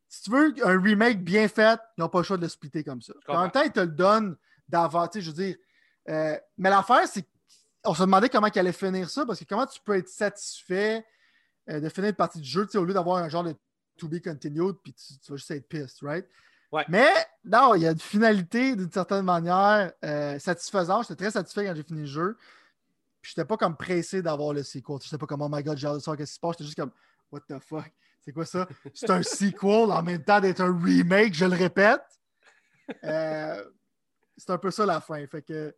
[0.10, 2.84] Si tu veux un remake bien fait, ils n'ont pas le choix de le splitter
[2.84, 3.14] comme ça.
[3.28, 4.36] En même temps, ils te le donnent
[4.70, 5.08] d'avant.
[5.08, 5.56] Tu sais, je veux dire.
[6.10, 7.26] euh, mais l'affaire, c'est
[7.88, 11.06] qu'on se demandait comment il allait finir ça parce que comment tu peux être satisfait
[11.70, 13.56] euh, de finir une partie du jeu au lieu d'avoir un genre de
[13.98, 16.28] to be continued puis tu, tu vas juste être pissed, right?
[16.70, 16.84] Ouais.
[16.90, 17.10] Mais
[17.46, 21.04] non, il y a une finalité d'une certaine manière euh, satisfaisante.
[21.08, 22.38] J'étais très satisfait quand j'ai fini le jeu.
[23.22, 24.98] Puis j'étais pas comme pressé d'avoir le sequel.
[25.02, 26.52] J'étais pas comme oh my god, j'ai hâte de savoir qu'est-ce qui se passe.
[26.54, 26.92] J'étais juste comme
[27.32, 27.90] what the fuck?
[28.20, 28.68] C'est quoi ça?
[28.94, 32.04] C'est un sequel en même temps d'être un remake, je le répète.
[33.06, 33.64] Euh,
[34.36, 35.26] c'est un peu ça la fin.
[35.28, 35.74] Fait que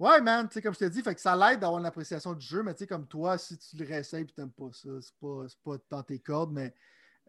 [0.00, 2.32] Ouais, man, tu sais, comme je t'ai dit, fait que ça l'aide d'avoir une appréciation
[2.34, 4.88] du jeu, mais tu sais, comme toi, si tu le réessayes et t'aimes pas ça,
[5.02, 6.74] c'est pas, pas dans tes cordes, mais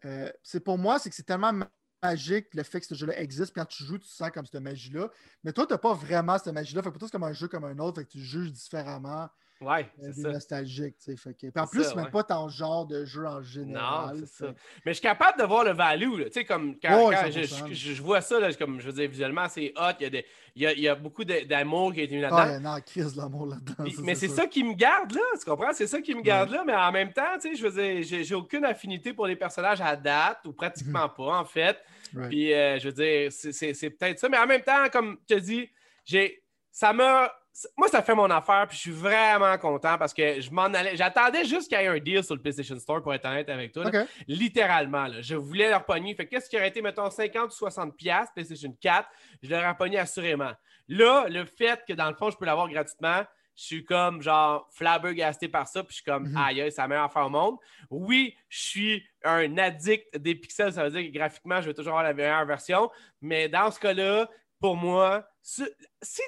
[0.06, 1.70] euh, c'est pour moi, c'est que c'est tellement ma-
[2.02, 3.54] magique le fait que ce jeu-là existe.
[3.54, 5.10] Quand tu joues, tu sens comme cette magie-là.
[5.44, 6.82] Mais toi, t'as pas vraiment cette magie-là.
[6.82, 8.00] Fait que c'est comme un jeu comme un autre.
[8.00, 9.28] Fait que tu juges différemment
[9.62, 10.32] Ouais, euh, c'est ça.
[10.32, 10.96] nostalgiques.
[10.98, 11.16] tu sais.
[11.16, 11.46] Fait que...
[11.58, 12.10] En plus, c'est même ouais.
[12.10, 14.16] pas ton genre de jeu en Non, général.
[14.20, 14.46] c'est ça.
[14.84, 16.18] Mais je suis capable de voir le value.
[16.18, 16.24] là.
[16.26, 17.68] Tu sais, comme quand, Ouais, quand je, 100%.
[17.72, 19.92] je- je vois ça, là, comme je veux dire, visuellement, c'est hot.
[20.00, 22.14] Il y a, des- il y a, il y a beaucoup d'amour qui a été
[22.14, 22.38] mis là-dedans.
[22.44, 23.84] Ah, non, crise de l'amour là-dedans.
[23.84, 25.72] Puis- ça, mais c'est ça qui me garde là, tu comprends?
[25.72, 28.22] C'est ça qui me garde là, mais en même temps, tu sais, je veux dire,
[28.24, 31.78] j'ai aucune affinité pour les personnages à date, ou pratiquement pas, en fait.
[32.14, 32.28] Right.
[32.28, 35.40] Puis, euh, je veux dire, c'est- peut-être ça, mais en même temps, comme tu as
[35.40, 35.70] dit,
[36.04, 37.30] j'ai, ça m'a.
[37.76, 40.96] Moi, ça fait mon affaire, puis je suis vraiment content parce que je m'en allais.
[40.96, 43.72] J'attendais juste qu'il y ait un deal sur le PlayStation Store pour être honnête avec
[43.72, 43.84] toi.
[43.84, 43.90] là.
[44.26, 45.20] Littéralement, là.
[45.20, 46.14] je voulais leur pogner.
[46.14, 49.08] Fait que qu'est-ce qui aurait été, mettons, 50 ou 60 piastres, PlayStation 4,
[49.42, 50.52] je l'aurais pogné assurément.
[50.88, 53.22] Là, le fait que dans le fond, je peux l'avoir gratuitement,
[53.54, 56.36] je suis comme genre flabbergasté par ça, puis je suis comme Mhm.
[56.38, 57.56] aïe, aïe, c'est la meilleure affaire au monde.
[57.90, 61.92] Oui, je suis un addict des pixels, ça veut dire que graphiquement, je veux toujours
[61.92, 64.28] avoir la meilleure version, mais dans ce cas-là,
[64.62, 65.64] pour moi, si,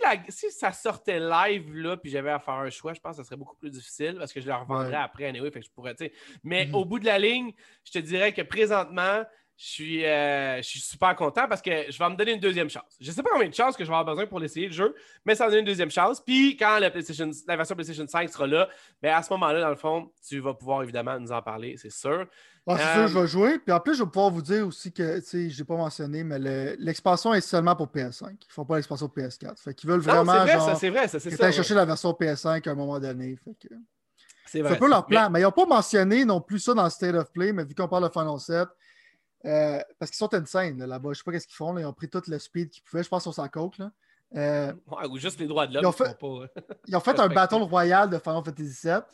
[0.03, 3.25] la- ça sortait live là, puis j'avais à faire un choix, je pense que ça
[3.27, 4.95] serait beaucoup plus difficile parce que je le revendrais Ouais.
[4.97, 6.13] après anyway, fait que je pourrais, tu sais.
[6.43, 6.75] Mais Mhm.
[6.75, 7.53] au bout de la ligne,
[7.85, 9.23] je te dirais que présentement,
[9.57, 12.69] je suis, euh, je suis super content parce que je vais me donner une deuxième
[12.69, 12.97] chance.
[13.01, 14.73] Je ne sais pas combien de chances que je vais avoir besoin pour l'essayer le
[14.73, 16.21] jeu, mais ça va me donner une deuxième chance.
[16.21, 18.69] Puis quand la, PlayStation, la version PlayStation 5 sera là,
[19.01, 21.93] ben à ce moment-là, dans le fond, tu vas pouvoir évidemment nous en parler, c'est
[21.93, 22.27] sûr.
[22.67, 23.59] Ah, c'est Euh, sûr, je vais jouer.
[23.61, 25.77] Puis en plus, je vais pouvoir vous dire aussi que, tu sais, je n'ai pas
[25.77, 28.31] mentionné, mais le- l'expansion est seulement pour PS5.
[28.31, 29.61] Ils ne font pas l'expansion PS4.
[29.63, 31.45] Fait qu'ils veulent Non, vraiment, c'est vrai, genre, ça, c'est vrai, ça, c'est ça.
[31.45, 31.53] ouais.
[31.53, 33.37] chercher la version PS5 à un moment donné.
[33.37, 33.73] Fait que...
[34.47, 35.07] C'est un peu leur.
[35.09, 35.31] Mais- plan.
[35.31, 37.75] Mais, ils n'ont pas mentionné non plus ça dans le State of Play, mais vu
[37.75, 38.69] qu'on parle de Final 7,
[39.45, 41.07] euh, parce qu'ils sont insane là, là-bas.
[41.07, 41.73] Je ne sais pas ce qu'ils font.
[41.73, 41.83] là.
[41.83, 43.03] Ils ont pris tout le speed qu'ils pouvaient.
[43.03, 43.79] Je pense qu'ils sont sans coke.
[43.79, 43.91] Là.
[44.37, 45.83] Euh, Ouais, ou juste les droits de l'homme.
[45.85, 48.73] Ils ont qui fait- font pas- ils ont fait un Battle Royale de Final Fantasy
[48.73, 49.05] 7.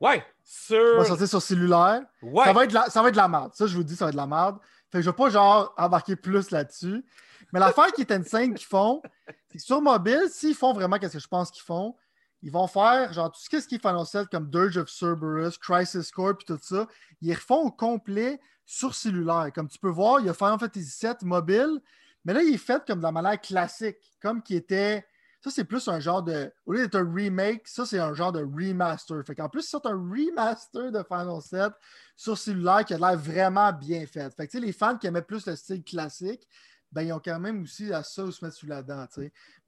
[0.00, 1.06] Ouais, Ça va sur.
[1.06, 2.02] sortir sur cellulaire.
[2.22, 2.44] Ouais.
[2.44, 3.52] Ça, va être la, ça va être de la merde.
[3.54, 4.58] Ça, je vous dis, ça va être de la merde.
[4.90, 7.04] Fait que je ne vais pas genre embarquer plus là-dessus.
[7.52, 9.00] Mais l'affaire qui est insane qu'ils font,
[9.48, 11.94] c'est que sur mobile, s'ils font vraiment ce que je pense qu'ils font,
[12.42, 16.10] ils vont faire genre tout ce qui est Final 7 comme Dirge of Cerberus, Crisis
[16.10, 16.86] Core puis tout ça,
[17.20, 19.50] ils refont au complet sur cellulaire.
[19.54, 21.80] Comme tu peux voir, il a Final Fantasy VII mobile,
[22.24, 25.06] mais là, il est fait comme de la manière classique, comme qui était.
[25.40, 26.52] Ça, c'est plus un genre de.
[26.66, 29.24] Au lieu d'être un remake, ça, c'est un genre de remaster.
[29.26, 31.72] Fait qu'en plus, c'est un remaster de Final 7
[32.16, 34.32] sur cellulaire qui a l'air vraiment bien fait.
[34.34, 36.46] Fait que, les fans qui aimaient plus le style classique,
[36.92, 39.06] ben, ils ont quand même aussi à ça où se mettre sous la dent,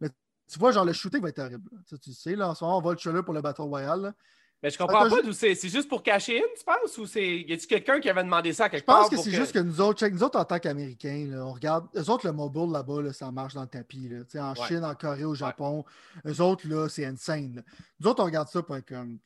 [0.00, 0.10] Mais
[0.50, 1.68] tu vois, genre, le shooting va être terrible.
[1.88, 4.14] Tu sais, là, en ce moment, on va le trailer pour le Battle Royale.
[4.62, 5.54] Mais je comprends pas d'où c'est.
[5.54, 6.96] C'est juste pour cacher une, tu penses?
[6.96, 7.40] Ou c'est.
[7.40, 9.04] Y a-t-il quelqu'un qui avait demandé ça à quelque part?
[9.04, 11.86] Je pense que c'est juste que nous autres, nous autres, en tant qu'Américains, on regarde.
[11.94, 14.08] Eux autres, le mobile là-bas, ça marche dans le tapis.
[14.08, 14.22] Là.
[14.42, 15.84] En Chine, en Corée, au Japon.
[16.26, 17.62] Eux autres, là, c'est insane.
[18.00, 19.18] Nous autres, on regarde ça pour être comme.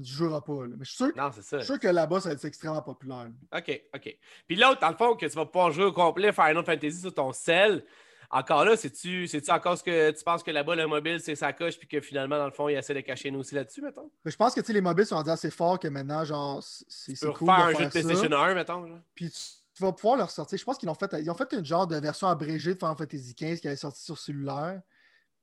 [0.00, 0.62] Je joueras pas.
[0.62, 0.74] Là.
[0.78, 1.58] Mais je suis sûr, non, ça.
[1.58, 3.28] Je suis sûr que là-bas, ça va être extrêmement populaire.
[3.54, 4.18] OK, OK.
[4.46, 7.12] Puis l'autre, dans le fond, que tu vas pouvoir jouer au complet Final Fantasy sur
[7.12, 7.84] ton cell,
[8.32, 11.78] encore là, c'est-tu encore ce que tu penses que là-bas, le mobile, c'est sa coche,
[11.78, 14.10] puis que finalement, dans le fond, il essaie de cacher nous aussi là-dessus, mettons?
[14.24, 17.46] Mais je pense que les mobiles sont assez forts que maintenant, genre, c'est cool.
[17.46, 19.00] faire un jeu de PlayStation 1, mettons.
[19.14, 20.58] Puis tu, vas pouvoir leur sortir.
[20.58, 22.96] Je pense qu'ils ont fait, ils ont fait une genre de version abrégée de Final
[22.96, 24.80] Fantasy XV qui avait sorti sur cellulaire.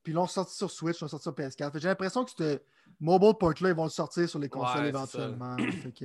[0.02, 1.78] Puis ils l'ont sorti sur Switch, ils l'ont sorti sur PS4.
[1.78, 2.58] J'ai l'impression que ce
[2.98, 5.56] mobile port-là, ils vont le sortir sur les consoles éventuellement.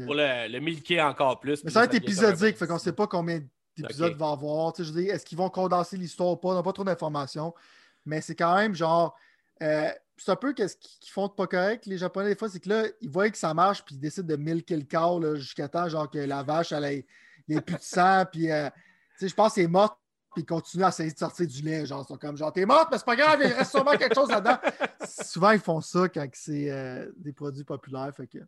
[0.05, 1.63] Pour le, le milquer encore plus.
[1.63, 3.39] Mais ça va être épisodique, fait qu'on sait pas combien
[3.75, 4.73] d'épisodes va avoir.
[4.77, 6.49] Je veux est-ce qu'ils vont condenser l'histoire ou pas?
[6.49, 7.53] On n'a pas trop d'informations.
[8.05, 9.15] Mais c'est quand même genre.
[9.63, 12.59] Euh, c'est un peu qu'est-ce qu'ils font de pas correct, les Japonais, des fois, c'est
[12.59, 15.67] que là, ils voient que ça marche, puis ils décident de milquer le corps jusqu'à
[15.67, 17.05] temps, genre que la vache, elle ait,
[17.61, 18.69] plus de sang, puis euh,
[19.19, 19.99] je pense que c'est mort,
[20.33, 21.85] puis ils continuent à essayer de sortir du lait.
[21.85, 24.15] Genre, ils sont comme genre, t'es morte, mais c'est pas grave, il reste sûrement quelque
[24.15, 24.57] chose là-dedans.
[25.23, 28.11] Souvent, ils font ça quand c'est euh, des produits populaires.
[28.15, 28.39] Fait que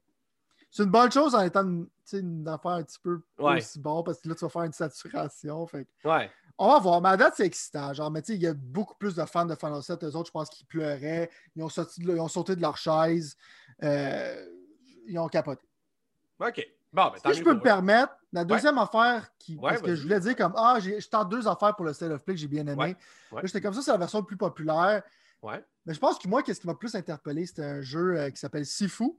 [0.69, 4.19] c'est une bonne chose en étant une, une affaire un petit peu aussi bon parce
[4.21, 5.65] que là, tu vas faire une saturation.
[5.67, 6.30] Fait ouais.
[6.58, 7.01] On va voir.
[7.01, 7.93] Mais à date, c'est excitant.
[7.93, 10.03] Genre, mais tu sais, il y a beaucoup plus de fans de Final 7.
[10.03, 11.30] Eux autres, je pense qu'ils pleuraient.
[11.56, 13.38] Ils ont, sauté de, ils ont sauté de leur chaise.
[13.84, 14.45] Euh,
[15.08, 15.67] ils ont capoté.
[16.39, 16.67] OK.
[16.91, 19.56] Bon, ben, si je peux me permettre, la deuxième affaire qui.
[19.56, 22.23] parce que je voulais dire comme Ah, je tente deux affaires pour le State of
[22.23, 22.95] Play que j'ai bien aimé.
[23.43, 25.03] J'étais comme ça, c'est la version plus populaire.
[25.43, 25.63] Ouais.
[25.86, 28.38] Mais je pense que moi, qu'est-ce qui m'a plus interpellé, c'était un jeu euh, qui
[28.38, 29.12] s'appelle Sifu.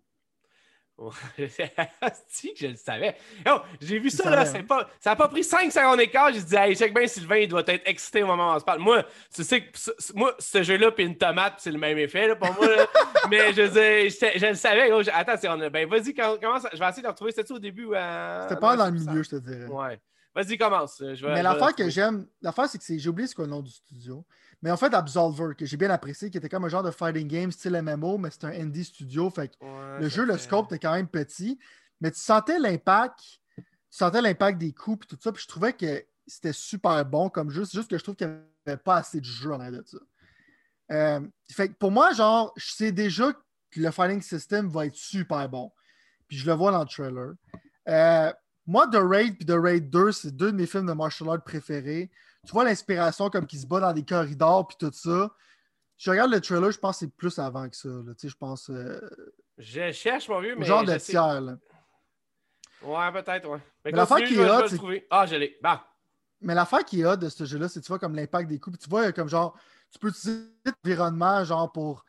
[2.26, 3.16] si je le savais.
[3.48, 4.62] Oh, j'ai vu ça, là, hein?
[4.64, 6.32] pas, ça n'a pas pris 5 secondes d'écart.
[6.32, 8.64] J'ai dit, hey, check bien, Sylvain, il doit être excité au moment où on se
[8.64, 8.80] parle.
[8.80, 9.68] Moi, tu sais que
[10.14, 12.68] moi, ce jeu-là, puis une tomate, c'est le même effet là, pour moi.
[13.30, 14.90] Mais je, je, je, le savais.
[14.92, 16.66] Oh, attends, on ben, vas-y, commence.
[16.72, 17.30] Je vais essayer de retrouver.
[17.32, 19.66] C'était au début C'était pas dans le milieu, je te dirais.
[19.66, 20.00] Ouais.
[20.34, 21.00] Vas-y, commence.
[21.00, 24.24] Mais l'affaire que j'aime, l'affaire, c'est que j'ai oublié ce qu'est le nom du studio.
[24.62, 27.28] Mais en fait, Absolver, que j'ai bien apprécié, qui était comme un genre de fighting
[27.28, 29.30] game style MMO, mais c'était un indie studio.
[29.30, 31.58] Fait que le jeu, le scope était quand même petit.
[32.00, 33.20] Mais tu sentais l'impact,
[33.56, 35.32] tu sentais l'impact des coups et tout ça.
[35.32, 37.64] Puis je trouvais que c'était super bon comme jeu.
[37.64, 38.34] C'est juste que je trouve qu'il n'y
[38.66, 39.98] avait pas assez de jeu en de ça.
[40.90, 44.96] Euh, fait que pour moi, genre, je sais déjà que le fighting system va être
[44.96, 45.70] super bon.
[46.26, 47.34] Puis je le vois dans le trailer.
[47.88, 48.32] Euh,
[48.66, 51.42] moi, The Raid et The Raid 2, c'est deux de mes films de martial art
[51.42, 52.10] préférés
[52.48, 55.30] tu vois l'inspiration comme qui se bat dans des corridors puis tout ça.
[55.98, 57.90] Je regarde le trailer, je pense que c'est plus avant que ça.
[58.24, 58.70] je pense.
[58.70, 58.98] Euh,
[59.58, 60.64] je cherche, mon vieux, mais.
[60.64, 61.58] Genre de tiers, là.
[62.82, 63.58] Ouais, peut-être, ouais.
[63.84, 65.02] Mais, l'affaire qui est hot.
[65.10, 65.58] Ah, je l'ai.
[65.60, 65.84] Bah.
[66.40, 68.78] Mais l'affaire qui est hot de ce jeu-là, c'est tu vois comme l'impact des coups.
[68.78, 69.54] tu vois comme genre,
[69.90, 72.06] tu peux utiliser l'environnement genre pour,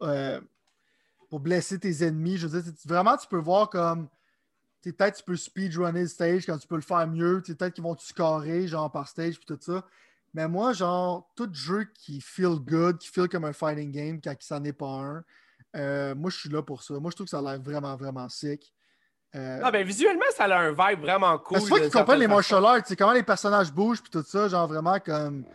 [0.00, 0.40] euh,
[1.28, 2.38] pour blesser tes ennemis.
[2.38, 4.08] Je veux dire, vraiment, tu peux voir comme
[4.90, 7.40] peut-être tu peux speedrunner le stage quand tu peux le faire mieux.
[7.46, 9.86] Peut-être qu'ils vont te scorer genre par stage puis tout ça.
[10.34, 14.32] Mais moi, genre, tout jeu qui feel good, qui feel comme un fighting game quand
[14.32, 15.24] il s'en est pas un,
[15.76, 16.94] euh, moi je suis là pour ça.
[16.94, 18.74] Moi je trouve que ça a l'air vraiment, vraiment sick.
[19.34, 19.60] Euh...
[19.62, 21.60] Ah ben visuellement, ça a un vibe vraiment cool.
[21.60, 24.66] C'est fois qu'ils comprennent les martial arts, comment les personnages bougent puis tout ça, genre
[24.66, 25.46] vraiment comme.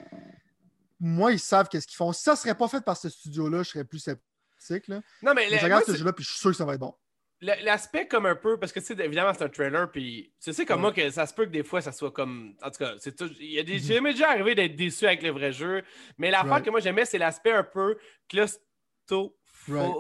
[1.00, 2.12] Moi, ils savent qu'est-ce qu'ils font.
[2.12, 4.88] Si ça serait pas fait par ce studio-là, je serais plus sceptique.
[4.88, 5.02] Là.
[5.22, 6.96] Non, mais, je regarde ce jeu-là puis je suis sûr que ça va être bon
[7.42, 10.66] l'aspect comme un peu, parce que tu sais, évidemment, c'est un trailer, puis tu sais
[10.66, 12.56] comme moi que ça se peut que des fois, ça soit comme.
[12.64, 13.30] En tout cas, c'est tout.
[13.40, 13.78] Il y a des.
[13.78, 15.84] Mm déjà arrivé d'être déçu avec le vrai jeu,
[16.18, 17.98] mais l'affaire que moi j'aimais, c'est l'aspect un peu
[18.28, 19.37] claustro
[19.68, 19.94] Right.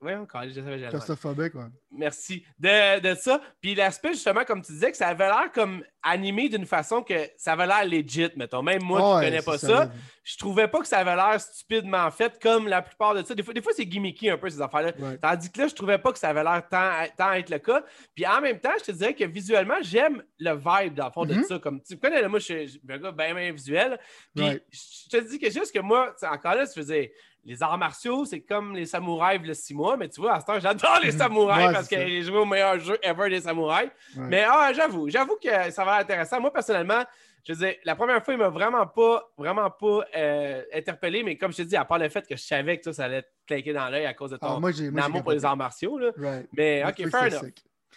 [0.00, 1.66] Ouais, encore, je savais Claustrophobique, ouais.
[1.90, 3.40] Merci de, de ça.
[3.60, 7.14] Puis l'aspect, justement, comme tu disais, que ça avait l'air comme animé d'une façon que
[7.36, 8.62] ça avait l'air legit, mettons.
[8.62, 9.90] Même moi qui ne connais pas ça,
[10.22, 13.34] je trouvais pas que ça avait l'air stupidement fait comme la plupart de ça.
[13.34, 14.92] Des fois, des fois c'est gimmicky un peu ces affaires-là.
[15.20, 17.84] Tandis que là, je trouvais pas que ça avait l'air tant, tant, être le cas.
[18.14, 21.24] Puis en même temps, je te dirais que visuellement, j'aime le vibe dans le fond
[21.24, 21.44] de mm-hmm.
[21.44, 21.58] ça.
[21.58, 23.98] Comme tu connais, moi, je suis un gars bien, bien visuel.
[24.34, 27.12] Puis je te dis que juste que moi, encore là, je faisais
[27.46, 30.46] les arts martiaux, c'est comme les samouraïs le 6 mois, mais tu vois, à ce
[30.46, 32.06] temps, j'adore les samouraïs Ouais, parce que ça.
[32.06, 33.90] j'ai joué au meilleur jeu ever des samouraïs.
[34.16, 34.24] Ouais.
[34.28, 36.40] Mais ah, j'avoue, j'avoue que ça va être intéressant.
[36.40, 37.04] Moi, personnellement,
[37.46, 41.36] je veux dire, la première fois, il m'a vraiment pas, vraiment pas euh, interpellé, mais
[41.36, 43.22] comme je te dis, à part le fait que je savais que toi, ça allait
[43.22, 44.90] te claquer dans l'œil à cause de Ah, ton moi, j'ai.
[44.90, 45.98] moi, j'ai amour pour les arts martiaux.
[45.98, 46.12] Là.
[46.16, 46.48] Right.
[46.56, 47.50] Mais ok, fair enough.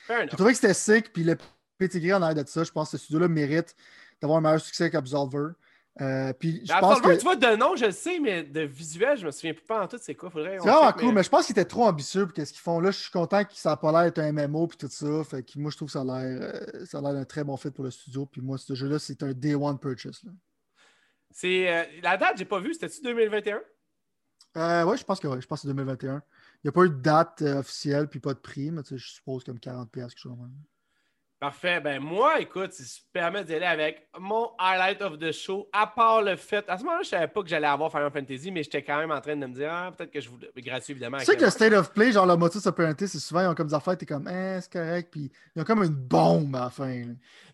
[0.06, 0.30] Fair J'ai enough.
[0.36, 1.38] trouvé que c'était sick, puis le
[1.78, 3.74] pédigré en arrière de ça, je pense que ce studio-là mérite
[4.22, 5.54] d'avoir un meilleur succès qu'Absolver.
[6.00, 8.62] Euh, puis je Mais pense que tu vois, de nom, je le sais, mais de
[8.62, 10.30] visuel, je me souviens plus pas en tout, c'est quoi.
[10.30, 10.58] Faudrait.
[10.58, 12.80] vraiment check, cool, mais je pense qu'ils étaient trop ambitieux pour qu'est-ce qu'ils font.
[12.80, 15.24] Là, je suis content que ça n'a pas l'air d'être un MMO puis tout ça.
[15.24, 17.44] Fait que moi, je trouve que ça a l'air euh, ça a l'air d'un très
[17.44, 18.28] bon fit pour le studio.
[18.28, 20.22] Puis moi, ce jeu-là, c'est un Day One purchase.
[21.32, 22.74] C'est euh, la date, j'ai pas vu.
[22.74, 23.60] C'était-tu 2021?
[24.58, 26.22] Euh, ouais, je pense que ouais, je pense que c'est 2021.
[26.64, 29.44] Il n'y a pas eu de date officielle puis pas de prix, mais je suppose
[29.44, 30.38] comme 40$, quelque chose.
[31.40, 31.80] Parfait.
[31.80, 35.70] Ben moi, écoute, si je me permets d'y aller avec mon highlight of the show,
[35.72, 36.68] à part le fait.
[36.68, 39.12] À ce moment-là, je savais pas que j'allais avoir Final Fantasy, mais j'étais quand même
[39.12, 40.50] en train de me dire, ah, peut-être que je voulais.
[40.58, 41.20] Gratuit, évidemment.
[41.20, 43.54] Tu sais que le State of Play, genre le Motus Apprentice, c'est souvent, ils ont
[43.56, 46.62] comme des affaires, t'es comme, eh, c'est correct, puis ils ont comme une bombe à
[46.62, 47.04] la fin.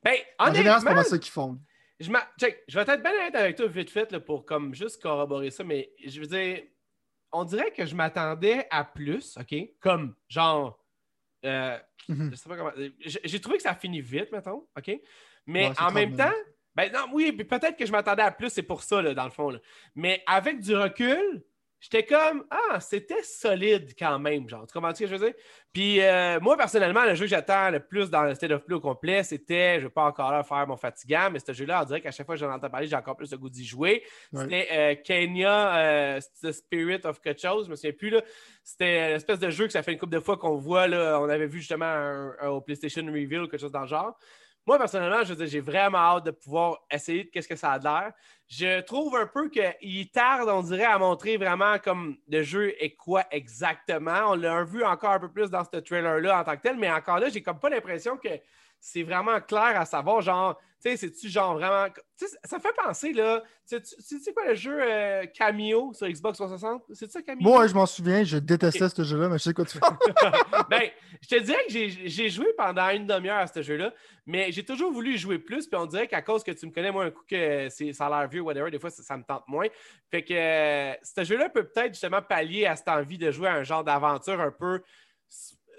[0.01, 1.59] Ben, En général, c'est pas ça qu'ils font.
[1.99, 5.01] je, check, je vais être bien honnête avec toi vite fait là, pour comme juste
[5.01, 6.61] corroborer ça, mais je veux dire,
[7.33, 9.55] on dirait que je m'attendais à plus, OK?
[9.81, 10.79] Comme genre.
[11.45, 11.77] Euh,
[12.09, 12.33] Mhm.
[12.47, 12.71] comment.
[12.99, 14.91] J'ai trouvé que ça finit vite, mettons, OK?
[15.45, 16.25] Mais Ouais, en 30 même minutes.
[16.25, 16.33] temps,
[16.75, 19.29] ben non, oui, peut-être que je m'attendais à plus, c'est pour ça, là, dans le
[19.31, 19.49] fond.
[19.51, 19.59] là.
[19.95, 21.43] Mais avec du recul,
[21.83, 24.65] j'étais comme Ah, c'était solide quand même, genre.
[24.65, 25.35] Tu comprends ce que je veux dire?
[25.73, 28.75] Puis euh, moi, personnellement, le jeu que j'attends le plus dans le State of Play
[28.75, 31.81] au complet, c'était, je ne vais pas encore là faire mon fatigant, mais ce jeu-là,
[31.81, 33.65] on dirait qu'à chaque fois que j'en entends parler, j'ai encore plus le goût d'y
[33.65, 34.03] jouer.
[34.31, 34.43] Ouais.
[34.43, 38.09] C'était euh, Kenya, euh, The Spirit of quelque chose, je me souviens plus.
[38.11, 38.21] là.
[38.63, 40.87] C'était l'espèce de jeu que ça fait une couple de fois qu'on voit.
[40.87, 44.17] Là, on avait vu justement un- un au PlayStation Reveal, quelque chose dans le genre.
[44.65, 48.13] Moi, personnellement, je j'ai vraiment hâte de pouvoir essayer de qu'est-ce que ça a l'air.
[48.47, 52.95] Je trouve un peu qu'il tarde, on dirait, à montrer vraiment comme le jeu est
[52.95, 54.31] quoi exactement.
[54.31, 56.89] On l'a vu encore un peu plus dans ce trailer-là en tant que tel, mais
[56.89, 58.29] encore là, j'ai comme pas l'impression que
[58.85, 61.85] c'est vraiment clair à savoir, genre, tu sais, c'est-tu genre vraiment.
[62.19, 63.41] Tu sais, ça fait penser, là.
[63.65, 66.83] Tu sais- quoi le jeu euh, Cameo sur Xbox 360?
[66.91, 67.41] C'est ça, Cameo?
[67.43, 69.85] Moi, je m'en souviens, je détestais ce jeu-là, mais je sais quoi tu fais.
[70.69, 70.81] ben,
[71.21, 73.93] je te dirais que j'ai joué pendant une demi-heure à ce jeu-là,
[74.25, 76.91] mais j'ai toujours voulu jouer plus, puis on dirait qu'à cause que tu me connais,
[76.91, 79.23] moi, un coup que c'est- ça a l'air vieux, whatever, des fois, ça, ça me
[79.23, 79.67] tente moins.
[80.11, 83.53] Fait que euh, ce jeu-là peut peut-être justement pallier à cette envie de jouer à
[83.53, 84.81] un genre d'aventure un peu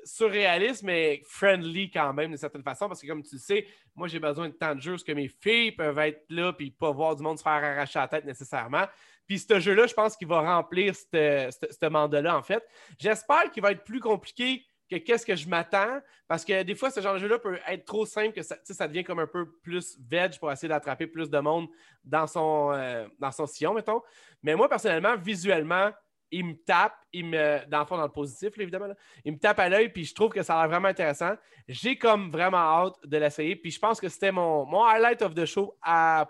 [0.04, 4.08] surréaliste, mais friendly quand même, d'une certaine façon, parce que comme tu le sais, moi,
[4.08, 6.90] j'ai besoin de temps de jeu, parce que mes filles peuvent être là, puis pas
[6.90, 8.86] voir du monde se faire arracher la tête nécessairement.
[9.26, 12.62] Puis ce jeu-là, je pense qu'il va remplir ce mandat-là, en fait.
[12.98, 16.90] J'espère qu'il va être plus compliqué que qu'est-ce que je m'attends, parce que des fois,
[16.90, 19.50] ce genre de jeu-là peut être trop simple que ça, ça devient comme un peu
[19.62, 21.68] plus veg pour essayer d'attraper plus de monde
[22.04, 24.02] dans son, euh, dans son sillon, mettons.
[24.42, 25.90] Mais moi, personnellement, visuellement,
[26.34, 28.94] il me tape, il me, dans le fond, dans le positif, là, évidemment, là,
[29.24, 31.34] il me tape à l'œil, puis je trouve que ça a l'air vraiment intéressant.
[31.68, 35.34] J'ai comme vraiment hâte de l'essayer, puis je pense que c'était mon, mon highlight of
[35.34, 35.78] the show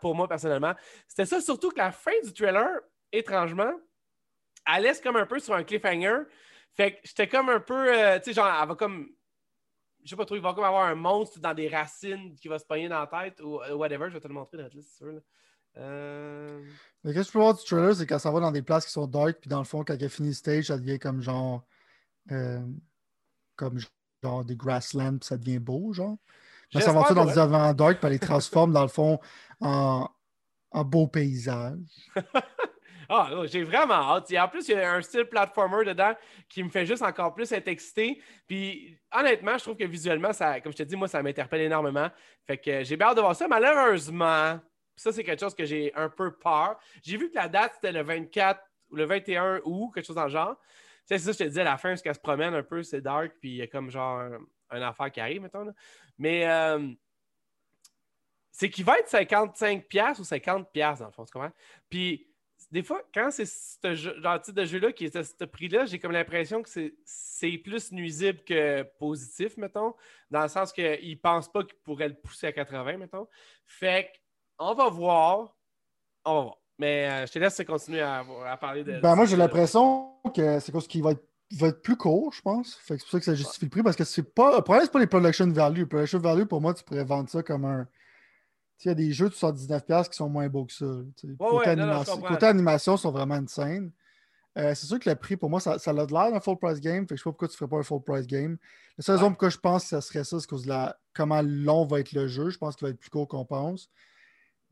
[0.00, 0.74] pour moi, personnellement.
[1.08, 2.68] C'était ça, surtout que la fin du trailer,
[3.12, 3.72] étrangement,
[4.74, 6.24] elle laisse comme un peu sur un cliffhanger.
[6.74, 9.08] Fait que j'étais comme un peu, euh, tu sais, genre, elle va comme,
[10.04, 12.58] je sais pas trop, il va comme avoir un monstre dans des racines qui va
[12.58, 14.06] se pogner dans la tête ou euh, whatever.
[14.08, 15.04] Je vais te le montrer dans la liste, si tu.
[15.76, 16.62] Euh,
[17.02, 18.86] Mais qu'est-ce que tu peux voir du trailer, c'est quand ça va dans des places
[18.86, 21.20] qui sont dark, puis dans le fond, quand elle finit le stage, ça devient comme
[21.20, 21.64] genre.
[22.32, 22.60] euh,
[23.56, 23.78] comme
[24.22, 26.16] genre des grasslands, puis ça devient beau, genre.
[26.74, 29.20] Elle j'espère s'aventure dans des environnements dark, puis elle les transforme, dans le fond,
[29.60, 30.08] en,
[30.72, 31.78] en beau paysage?
[33.08, 34.30] Ah, j'ai vraiment hâte.
[34.30, 36.14] Et en plus, il y a un style platformer dedans
[36.48, 38.20] qui me fait juste encore plus être excité.
[38.46, 42.08] Puis, honnêtement, je trouve que visuellement, ça, comme je te dis, moi, ça m'interpelle énormément.
[42.46, 43.46] Fait que j'ai bien hâte de voir ça.
[43.46, 44.58] Malheureusement,
[44.96, 46.78] ça, c'est quelque chose que j'ai un peu peur.
[47.02, 50.24] J'ai vu que la date, c'était le 24 ou le 21 août, quelque chose dans
[50.24, 50.56] le genre.
[51.04, 53.00] C'est ça, je te disais, à la fin, parce qu'elle se promène un peu, c'est
[53.00, 54.22] dark, puis il y a comme genre
[54.70, 55.72] un, affaire qui arrive, mettons.
[56.18, 56.88] Mais euh,
[58.50, 61.52] c'est qu'il va être 55$ ou 50$ dans le fond, tu comprends?
[61.90, 62.26] Puis
[62.70, 66.12] des fois, quand c'est ce genre de jeu-là qui est à ce prix-là, j'ai comme
[66.12, 69.94] l'impression que c'est- plus nuisible que positif, mettons,
[70.30, 73.28] dans le sens qu'ils ne pensent pas qu'ils pourraient le pousser à 80, mettons.
[73.66, 74.10] Fait
[74.58, 75.54] on va voir.
[76.24, 76.56] On va voir.
[76.78, 78.98] Mais euh, je te laisse continuer à, à parler de.
[79.00, 82.32] Ben, moi, j'ai l'impression que c'est parce qu'il va être, il va être plus court,
[82.32, 82.80] je pense.
[82.84, 84.56] C'est pour ça que ça justifie le prix, parce que c'est pas.
[84.56, 85.84] Le problème, c'est pas les production value.
[85.84, 87.84] Production value, pour moi, tu pourrais vendre ça comme un.
[87.84, 87.90] Tu
[88.78, 90.84] sais, il y a des jeux de 79$ qui sont moins beaux que ça.
[91.38, 93.92] côté, ouais, non, non, côté animation, sont vraiment insane.
[94.56, 96.56] Euh, c'est sûr que le prix, pour moi, ça, ça a de l'air d'un full
[96.58, 97.06] price game.
[97.06, 98.56] Fait que je sais pas pourquoi tu ferais pas un full price game.
[98.98, 99.20] La seule Ouais.
[99.20, 102.00] raison pourquoi je pense que ça serait ça, c'est cause de la, comment long va
[102.00, 102.50] être le jeu.
[102.50, 103.90] Je pense qu'il va être plus court qu'on pense.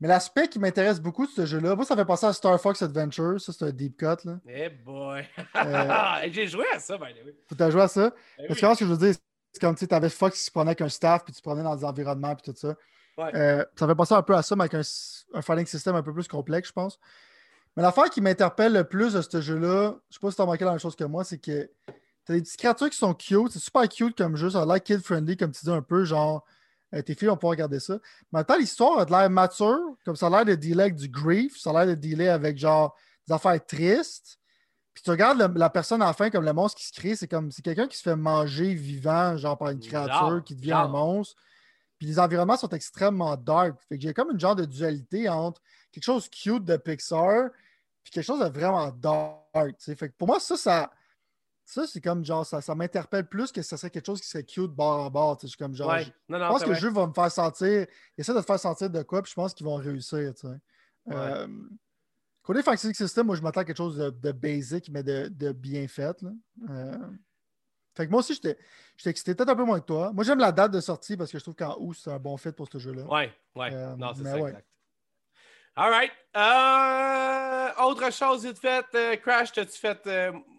[0.03, 2.81] Mais l'aspect qui m'intéresse beaucoup de ce jeu-là, moi, ça fait penser à Star Fox
[2.81, 3.39] Adventure.
[3.39, 4.25] Ça, c'est un deep cut.
[4.25, 4.37] Là.
[4.49, 5.23] Eh boy!
[5.55, 7.33] Euh, J'ai joué à ça, the way.
[7.47, 8.11] Faut joué à ça?
[8.37, 8.67] Eh Parce oui.
[8.67, 9.15] que ce que je veux dire,
[9.53, 11.73] c'est comme tu avais Fox qui se prenait avec un staff, puis tu prenais dans
[11.73, 12.75] des environnements, puis tout ça.
[13.17, 13.33] Ouais.
[13.33, 14.81] Euh, ça fait penser un peu à ça, mais avec un,
[15.35, 16.99] un fighting system un peu plus complexe, je pense.
[17.77, 20.43] Mais l'affaire qui m'interpelle le plus de ce jeu-là, je sais pas si tu as
[20.43, 21.69] remarqué la même chose que moi, c'est que
[22.25, 23.53] tu as des petites créatures qui sont cute.
[23.53, 24.49] C'est super cute comme jeu.
[24.49, 26.43] Ça a l'air kid-friendly, comme tu dis un peu, genre.
[26.93, 27.93] Euh, tes filles vont pouvoir regarder ça.
[28.31, 30.81] Mais en même temps, l'histoire a de l'air mature, comme ça a l'air de dealer
[30.83, 32.95] avec du grief, ça a l'air de dealer avec genre
[33.27, 34.37] des affaires tristes.
[34.93, 37.15] Puis tu regardes le- la personne à la fin comme le monstre qui se crée,
[37.15, 40.73] c'est comme c'est quelqu'un qui se fait manger vivant, genre par une créature qui devient
[40.73, 41.35] un monstre.
[41.97, 43.75] Puis les environnements sont extrêmement dark.
[43.89, 47.49] Fait que j'ai comme une genre de dualité entre quelque chose cute de Pixar
[48.03, 49.75] puis quelque chose de vraiment dark.
[49.79, 50.91] Fait que pour moi, ça, ça,
[51.65, 54.43] ça c'est comme genre, ça, ça m'interpelle plus que ça serait quelque chose qui serait
[54.43, 55.37] cute bord en bord.
[55.41, 56.03] Je suis comme genre, Ouais.
[56.03, 58.45] je Non, je non, pense que le jeu va me faire sentir, essaie de te
[58.45, 60.33] faire sentir de quoi, puis je pense qu'ils vont réussir.
[60.35, 60.53] tu sais.
[61.11, 61.47] Euh,
[62.41, 65.51] côté Fantasy System, moi, je m'attends à quelque chose de, de basic, mais de, de
[65.51, 66.21] bien fait.
[66.21, 66.29] là.
[66.69, 66.97] Euh,
[67.95, 68.57] fait que moi aussi, j'étais
[69.05, 70.11] excité, peut-être un peu moins que toi.
[70.13, 72.35] Moi, j'aime la date de sortie parce que je trouve qu'en août, c'est un bon
[72.37, 73.03] fit pour ce jeu-là.
[73.03, 73.69] Ouais, ouais.
[73.71, 74.49] Euh, non, c'est ça, ouais.
[74.49, 74.67] exact.
[75.75, 76.11] All right.
[76.35, 80.05] Euh, autre chose, vite fait, euh, Crash, t'as-tu fait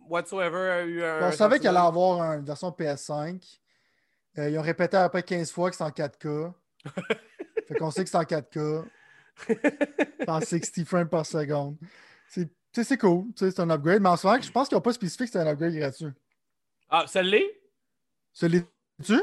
[0.08, 0.70] whatsoever?
[0.70, 3.58] a eu un on savait qu'il allait avoir une version PS5.
[4.38, 6.52] Euh, ils ont répété après 15 fois que c'est en 4K.
[7.68, 8.84] fait qu'on sait que c'est en 4K.
[9.46, 11.76] C'est en 60 frames par seconde.
[12.28, 13.26] C'est tu sais, c'est cool.
[13.36, 14.02] C'est un upgrade.
[14.02, 16.08] Mais en ce moment, je pense qu'ils n'ont pas spécifié que c'est un upgrade gratuit.
[16.90, 17.48] Ah, ça l'est?
[18.32, 19.14] C'est tu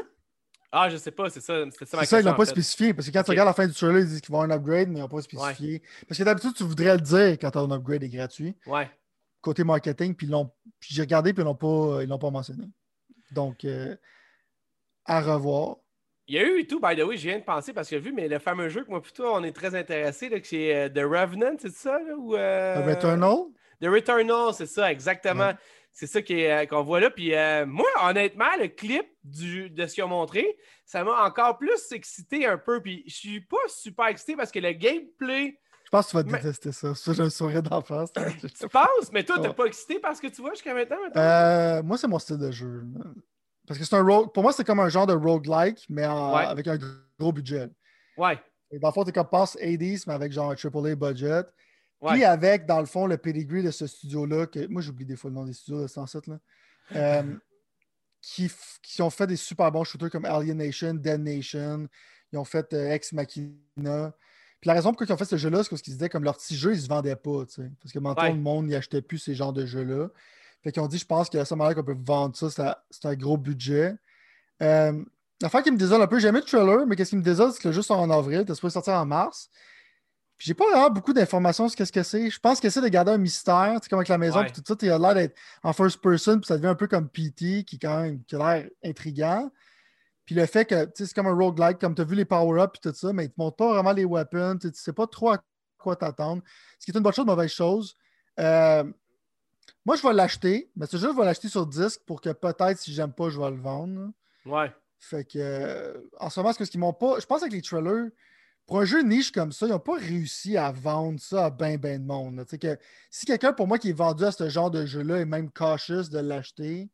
[0.70, 1.62] Ah, je sais pas, c'est ça.
[1.78, 2.52] C'est ça ma ça, ils l'ont pas fait.
[2.52, 2.94] spécifié.
[2.94, 4.88] Parce que quand tu regardes la fin du trailer, ils disent qu'ils vont un upgrade,
[4.88, 5.82] mais ils n'ont pas spécifié.
[6.08, 8.90] Parce que d'habitude, tu voudrais le dire quand ton upgrade est gratuit, Ouais.
[9.42, 10.28] Côté marketing, puis,
[10.80, 12.64] j'ai regardé, puis ils l'ont pas, ils l'ont pas mentionné.
[13.32, 13.94] Donc, euh,
[15.04, 15.76] à revoir.
[16.28, 17.96] Il y a eu et tout, by the way, je viens de penser parce que
[17.96, 21.04] vu, mais le fameux jeu que moi plutôt on est très intéressé, c'est euh, The
[21.04, 21.98] Revenant, c'est ça?
[21.98, 23.38] Là, ou, euh, The Returnal,
[23.80, 25.48] The Returnal, c'est ça, exactement.
[25.48, 25.56] Ouais.
[25.94, 27.10] C'est ça qu'on voit là.
[27.10, 31.58] Puis euh, moi, honnêtement, le clip du, de ce qu'ils ont montré, ça m'a encore
[31.58, 32.80] plus excité un peu.
[32.80, 35.58] Puis je suis pas super excité parce que le gameplay,
[35.92, 36.94] pense que tu vas Mais- détester ça.
[36.94, 38.10] Ça, j'ai un sourire d'en face.
[38.12, 40.96] tu penses, mais toi, t'es pas excité parce que tu vois jusqu'à maintenant.
[41.16, 42.84] Euh, moi, c'est mon style de jeu.
[43.66, 44.32] Parce que c'est un rogue.
[44.32, 46.44] Pour moi, c'est comme un genre de roguelike, mais en- Ouais.
[46.46, 46.78] avec un
[47.18, 47.68] gros budget.
[48.16, 48.38] Ouais,
[48.70, 51.44] Et dans le fond, t'es comme passe 80s, mais avec genre un AAA budget.
[52.00, 52.12] ouais.
[52.14, 55.30] Puis avec, dans le fond, le pedigree de ce studio-là, que moi j'oublie des fois
[55.30, 56.38] le nom des studios de 107, là,
[56.96, 57.22] euh,
[58.20, 61.86] qui, f- qui ont fait des super bons shooters comme Alienation, Dead Nation,
[62.32, 64.12] ils ont fait euh, Ex Machina.
[64.62, 66.22] Puis la raison pour laquelle ils ont fait ce jeu-là, c'est parce qu'ils disaient comme
[66.24, 67.44] leur petit jeu, ils se vendaient pas.
[67.80, 68.32] Parce que maintenant, Ouais.
[68.32, 70.08] le monde n'y achetait plus ces genres de jeux-là.
[70.62, 73.06] Fait qu'ils ont dit, je pense que la seule manière qu'on peut vendre ça, c'est
[73.08, 73.94] un gros budget.
[74.62, 75.02] Euh,
[75.40, 77.50] L'affaire qui me désole un peu, j'ai aimé le trailer, mais qu'est-ce qui me désole,
[77.52, 79.50] c'est que le jeu sort en avril, t'es supposé sortir en mars.
[80.38, 82.30] Puis j'ai pas vraiment beaucoup d'informations sur qu'est-ce que c'est.
[82.30, 84.44] Je pense que c'est de garder un mystère, tu sais, comme avec la maison, Ouais.
[84.44, 86.86] puis tout ça, tu as l'air d'être en first person, puis ça devient un peu
[86.86, 89.50] comme PT, qui, quand même, qui a l'air intriguant.
[90.24, 92.24] Puis le fait que, tu sais, c'est comme un roguelike, comme tu as vu les
[92.24, 94.80] power-ups et tout ça, mais ils te montrent pas vraiment les weapons, tu sais, tu
[94.80, 95.42] sais pas trop à
[95.78, 96.42] quoi t'attendre.
[96.78, 97.96] Ce qui est une bonne chose, mauvaise chose.
[98.38, 98.84] Euh,
[99.84, 102.78] moi, je vais l'acheter, mais ce jeu, je vais l'acheter sur disque pour que peut-être,
[102.78, 104.12] si j'aime pas, je vais le vendre.
[104.46, 104.72] Ouais.
[105.00, 107.18] Fait que, euh, en ce moment, ce qu'ils m'ont pas.
[107.18, 108.10] Je pense avec les trailers,
[108.66, 111.76] pour un jeu niche comme ça, ils n'ont pas réussi à vendre ça à ben,
[111.76, 112.44] ben de monde.
[112.44, 112.78] que
[113.10, 116.08] si quelqu'un, pour moi, qui est vendu à ce genre de jeu-là est même cautious
[116.08, 116.88] de l'acheter,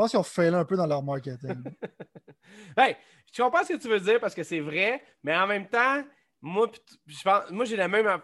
[0.00, 1.62] pense qu'ils ont fait un peu dans leur marketing.
[2.76, 2.96] Hey,
[3.32, 6.02] je comprends ce que tu veux dire parce que c'est vrai, mais en même temps,
[6.42, 8.20] moi, pis t- je pense, moi j'ai le même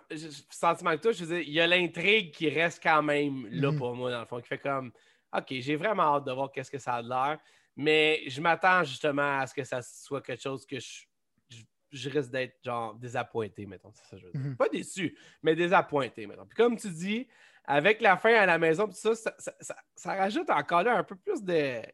[0.50, 1.12] sentiment que toi.
[1.12, 3.78] Je veux dire, il y a l'intrigue qui reste quand même là Mhm.
[3.78, 4.90] pour moi, dans le fond, qui fait comme
[5.36, 7.38] OK, j'ai vraiment hâte de voir qu'est-ce que ça a de l'air,
[7.76, 11.02] mais je m'attends justement à ce que ça soit quelque chose que je,
[11.50, 13.92] je, je risque d'être genre désappointé, mettons.
[14.08, 14.40] Ça je veux dire.
[14.40, 14.56] Mhm.
[14.56, 16.46] Pas déçu, mais désappointé, mettons.
[16.46, 17.28] Puis comme tu dis,
[17.66, 21.02] avec la fin à la maison, ça, ça, ça, ça- ça rajoute encore là un
[21.04, 21.42] peu plus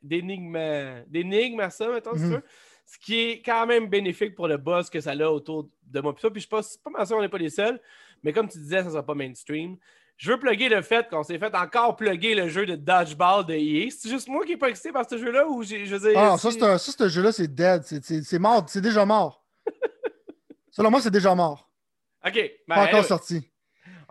[0.03, 2.43] d'énigmes à ça, mettons, Mhm.
[2.85, 6.13] Ce qui est quand même bénéfique pour le buzz que ça a autour de moi.
[6.15, 7.81] Puis ça, puis je pense pas mal sûr qu'on n'est pas les seuls,
[8.23, 9.77] mais comme tu disais, ça ne sera pas mainstream.
[10.19, 13.55] Je veux plugger le fait qu'on s'est fait encore plugger le jeu de dodgeball de
[13.55, 13.89] EA.
[13.91, 16.19] C'est juste moi qui n'ai pas excité par ce jeu-là ou je veux dire.
[16.19, 17.83] ah, ça, c'est- ce jeu-là, c'est dead.
[17.85, 18.65] C'est- mort.
[18.69, 19.43] C'est déjà mort.
[20.71, 21.71] Selon moi, c'est déjà mort.
[22.27, 23.52] Ok, ben, Pas encore anyway, sorti.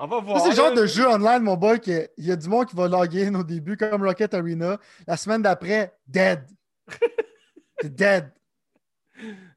[0.02, 0.42] On va voir.
[0.42, 2.88] c'est le genre de jeu online, mon boy, qu'il y a du monde qui va
[2.88, 4.78] login au début, comme Rocket Arena.
[5.08, 6.46] La semaine d'après, dead.
[7.84, 8.32] Dead.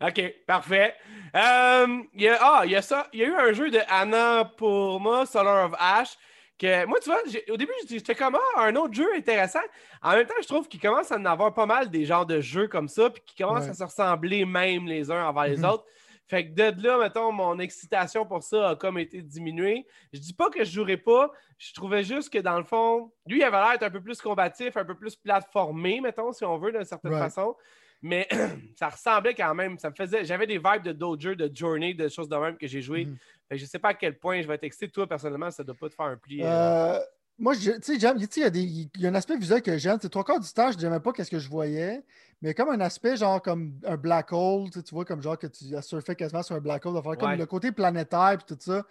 [0.00, 0.94] OK, parfait.
[1.34, 3.06] Euh, il y a, ah, il y a ça.
[3.12, 6.16] Il y a eu un jeu de Anna pour moi, Solar of Ash.
[6.58, 7.18] Que, moi, tu vois,
[7.50, 9.60] au début, j'étais comme ah, un autre jeu intéressant.
[10.02, 12.40] En même temps, je trouve qu'il commence à en avoir pas mal des genres de
[12.40, 13.70] jeux comme ça, puis qui commencent Ouais.
[13.70, 15.64] à se ressembler même les uns envers les Mhm.
[15.64, 15.84] autres.
[16.26, 19.86] Fait que de là, mettons, mon excitation pour ça a comme été diminuée.
[20.12, 21.30] Je dis pas que je jouerais pas.
[21.58, 24.20] Je trouvais juste que dans le fond, lui, il avait l'air d'être un peu plus
[24.20, 27.24] combatif, un peu plus plateformé, mettons, si on veut, d'une certaine Right.
[27.24, 27.54] façon.
[28.00, 28.26] Mais
[28.76, 29.78] ça ressemblait quand même.
[29.78, 30.24] Ça me faisait.
[30.24, 33.04] J'avais des vibes de Doger, de Journey, de choses de même que j'ai joué.
[33.06, 33.16] Mhm.
[33.48, 34.90] Fait que je sais pas à quel point je vais être excité.
[34.90, 36.40] Toi, personnellement, ça doit pas te faire un pli.
[36.42, 36.98] euh, Euh,
[37.38, 39.98] moi, tu sais, j'aime, il y, a un aspect visuel que j'aime.
[40.00, 42.04] C'est trois quarts du temps, je n'aimais pas qu'est-ce que je voyais,
[42.40, 45.74] mais comme un aspect genre comme un black hole, tu vois, comme genre que tu
[45.74, 47.36] as surfé quasiment sur un black hole, faire comme Ouais.
[47.36, 48.84] le côté planétaire et tout ça.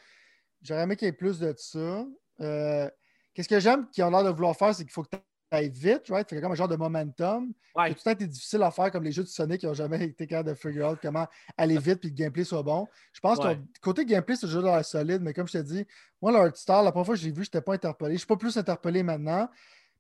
[0.62, 2.06] J'aurais aimé qu'il y ait plus de ça.
[2.42, 2.90] Euh,
[3.34, 5.18] qu'est-ce que j'aime qu'ils ont l'air de vouloir faire, c'est qu'il faut que tu
[5.54, 6.28] ailles vite, right?
[6.30, 7.54] Fait que comme un genre de momentum.
[7.76, 7.90] Ouais.
[7.90, 10.04] Tout le temps été difficile à faire comme les jeux de Sonic qui n'ont jamais
[10.06, 11.28] été capables de figure out comment
[11.58, 12.88] aller vite puis que le gameplay soit bon.
[13.14, 13.56] Je pense Ouais.
[13.58, 15.86] que côté gameplay, c'est toujours l'air solide, mais comme je t'ai dit,
[16.22, 18.14] moi, leur style, la première fois que j'ai vu, je n'étais pas interpellé.
[18.14, 19.50] Je suis pas plus interpellé maintenant.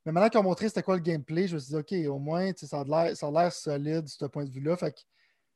[0.05, 2.19] Mais maintenant qu'ils ont montré c'était quoi le gameplay, je me suis dit, OK, au
[2.19, 4.75] moins, ça a l'air solide de ce point de vue-là.
[4.75, 4.99] Fait que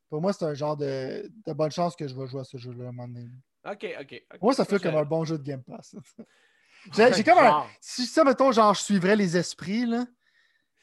[0.08, 2.56] pour moi, c'est un genre de, de bonne chance que je vais jouer à ce
[2.56, 3.28] jeu-là à un moment donné.
[3.70, 4.22] Ok, ok.
[4.40, 5.94] moi, ça fait comme un bon jeu de Game Pass.
[6.94, 7.64] J'ai j'ai comme un.
[7.80, 10.06] Si ça, mettons, genre, je suivrais les esprits, là,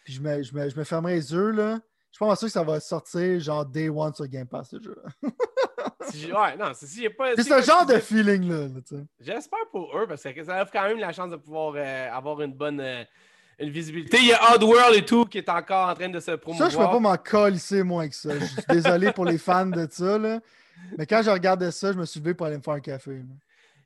[0.03, 1.79] puis je me, je, me, je me fermerais les yeux, là,
[2.11, 4.79] je suis pas sûr que ça va sortir, genre, day one sur Game Pass, ce
[4.81, 4.95] jeu.
[6.13, 7.35] Ouais, non, c'est si j'ai pas.
[7.35, 9.03] C'est si ce genre de feeling-là, là, tu sais.
[9.19, 12.39] J'espère pour eux parce que ça offre quand même la chance de pouvoir euh, avoir
[12.41, 13.03] une bonne euh,
[13.59, 14.17] une visibilité.
[14.19, 16.69] Il y a Oddworld et tout qui est encore en train de se Ça, promouvoir.
[16.69, 18.37] je peux pas m'en colisser moins que ça.
[18.37, 20.39] Je suis désolé pour les fans de ça, là.
[20.97, 23.11] Mais quand je regardais ça, je me suis levé pour aller me faire un café.
[23.11, 23.23] là.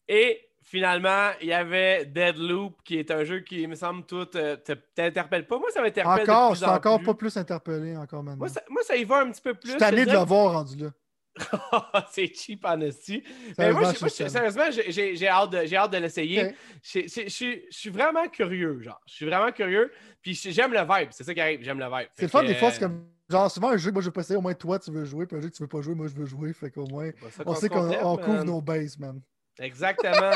[0.08, 4.28] Et finalement, il y avait Deadloop qui est un jeu qui, il me semble, tout
[4.36, 5.58] euh, te- t'interpelle pas.
[5.58, 6.30] Moi, ça m'interpelle.
[6.30, 7.06] Encore, je suis en encore plus.
[7.08, 8.38] pas plus interpellé encore maintenant.
[8.40, 9.70] Moi ça, moi, ça y va un petit peu je plus.
[9.72, 10.90] suis tanné je de le voir rendu là.
[12.12, 13.24] c'est cheap en esti.
[13.58, 16.56] Mais moi, Sérieusement, je- moi, je suis je- sérieusement, j'ai- hâte de, de l'essayer.
[16.84, 19.00] Je je- je suis- je suis vraiment curieux, genre.
[19.08, 19.92] Je suis vraiment curieux.
[20.22, 21.10] Puis je- j'aime le vibe.
[21.12, 21.64] C'est ça qui arrive.
[21.64, 22.08] J'aime le vibe.
[22.16, 23.06] C'est le fun, des fois, c'est comme.
[23.30, 25.06] Genre, souvent, un jeu que moi je veux pas essayer, au moins toi tu veux
[25.06, 26.52] jouer, puis un jeu que tu veux pas jouer, moi je veux jouer.
[26.52, 27.10] Fait qu'au moins,
[27.46, 29.22] on sait qu'on couvre nos bases, man.
[29.60, 30.32] Exactement.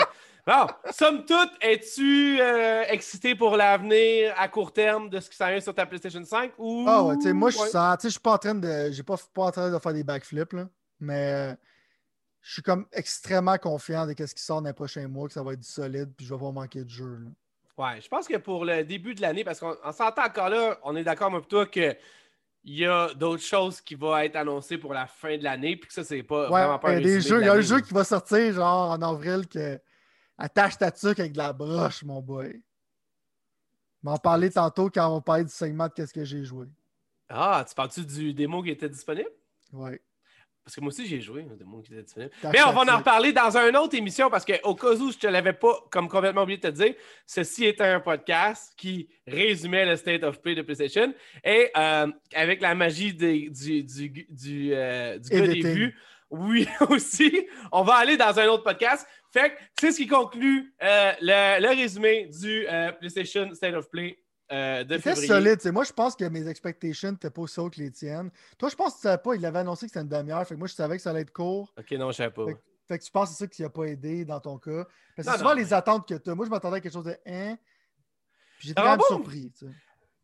[0.45, 5.49] bon, somme toute, es-tu euh, excité pour l'avenir à court terme de ce qui s'en
[5.49, 6.85] vient sur ta PlayStation 5 ou.
[6.87, 8.91] Ah ouais, tu sais, moi je je suis pas en train de.
[8.91, 10.67] J'ai pas, pas en train de faire des backflips, là.
[10.99, 11.55] Mais euh,
[12.41, 15.43] je suis comme extrêmement confiant de ce qui sort dans les prochains mois, que ça
[15.43, 17.19] va être du solide, puis je vais pas manquer de jeu.
[17.23, 17.29] là.
[17.75, 20.77] Ouais, je pense que pour le début de l'année, parce qu'on on s'entend encore là,
[20.83, 21.95] on est d'accord, moi, toi, que.
[22.65, 25.87] Il y a d'autres choses qui vont être annoncées pour la fin de l'année, puis
[25.87, 27.41] que ça, c'est pas Ouais, vraiment pas il y un a des résumé jeux, de
[27.41, 29.79] il y a un jeu qui va sortir genre en avril que
[30.37, 32.63] attache ta tuque avec de la broche, mon boy.
[34.01, 36.67] M'en parler tantôt quand on va parler du segment de qu'est-ce que j'ai joué.
[37.29, 39.29] Ah, tu parles-tu du démo qui était disponible?
[39.71, 40.01] Ouais.
[40.63, 43.33] Parce que moi aussi, j'ai joué au démo qui était Mais on va en reparler
[43.33, 46.57] dans une autre émission parce qu'au cas où je te l'avais pas comme complètement oublié
[46.57, 46.93] de te dire,
[47.25, 52.61] ceci était un podcast qui résumait le state of play de PlayStation et euh, avec
[52.61, 55.97] la magie des- du, du, du, euh, du gars des vues.
[56.29, 57.45] Oui, aussi.
[57.71, 59.05] On va aller dans un autre podcast.
[59.33, 62.65] Fait que c'est ce qui conclut euh, le, le résumé du
[62.99, 64.17] PlayStation State of Play
[64.51, 65.57] euh, de C'était solide.
[65.57, 65.71] tu sais.
[65.71, 68.29] Moi, je pense que mes expectations n'étaient pas aussi hautes que les tiennes.
[68.57, 69.35] Toi, je pense que tu savais pas.
[69.35, 70.45] Il avait annoncé que c'était une demi-heure.
[70.47, 71.73] Fait que moi, je savais que ça allait être court.
[71.77, 72.45] Ok, non, je savais pas.
[72.45, 74.85] Fait, fait que tu penses que c'est ça qui n'a pas aidé dans ton cas?
[75.17, 76.35] C'est souvent non, les mais- attentes que tu as.
[76.35, 77.57] Moi, je m'attendais à quelque chose de hein?
[78.59, 79.05] Puis j'étais quand même bon?
[79.07, 79.51] surpris.
[79.57, 79.71] tu sais.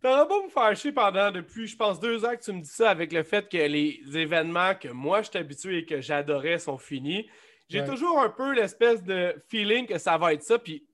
[0.02, 2.70] T'auras pas me faire chier pendant depuis, je pense, deux ans que tu me dis
[2.70, 6.58] ça avec le fait que les événements que moi je suis habitué et que j'adorais
[6.60, 7.30] sont finis.
[7.68, 7.88] J'ai Ouais.
[7.88, 10.58] toujours un peu l'espèce de feeling que ça va être ça.
[10.58, 10.88] Puis,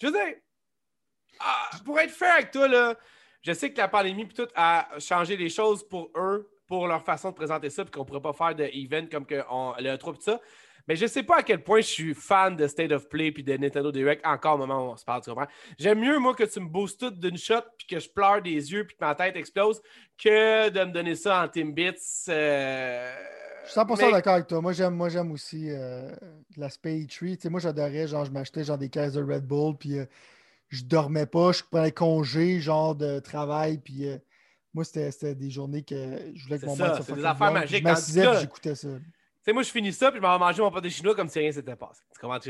[0.00, 0.34] je veux dire,
[1.40, 2.94] ah, pour être fair avec toi, là,
[3.42, 7.04] je sais que la pandémie puis tout a changé les choses pour eux, pour leur
[7.04, 9.96] façon de présenter ça, puis qu'on pourrait pas faire de event comme que on, le
[9.96, 10.40] 3 puis ça.
[10.88, 13.42] Mais je sais pas à quel point je suis fan de State of Play puis
[13.42, 15.48] de Nintendo Direct encore au moment où on se parle, tu comprends?
[15.78, 18.72] J'aime mieux, moi, que tu me boostes tout d'une shot puis que je pleure des
[18.72, 19.82] yeux puis que ma tête explose
[20.16, 22.26] que de me donner ça en Timbits.
[22.28, 23.12] Euh...
[23.64, 24.60] Je suis 100% mais- d'accord avec toi.
[24.60, 26.08] Moi, j'aime, moi, j'aime aussi euh,
[26.56, 27.34] l'aspect E3.
[27.34, 30.04] Tu sais, moi, j'adorais, genre, je m'achetais genre des caisses de Red Bull, puis euh,
[30.68, 34.18] je dormais pas, je prenais congé, genre, de travail, puis euh,
[34.74, 37.86] moi, c'était, des journées que je voulais que mon ça, soit des affaires magiques.
[37.86, 38.88] Je j'écoutais ça.
[38.88, 39.02] Tu
[39.42, 41.38] sais, moi, je finis ça puis je m'en vais manger mon pâté chinois comme si
[41.38, 42.02] rien s'était passé.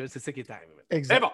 [0.08, 0.72] C'est ça qui est arrivé.
[0.90, 1.14] Exact.
[1.14, 1.30] Mais bon,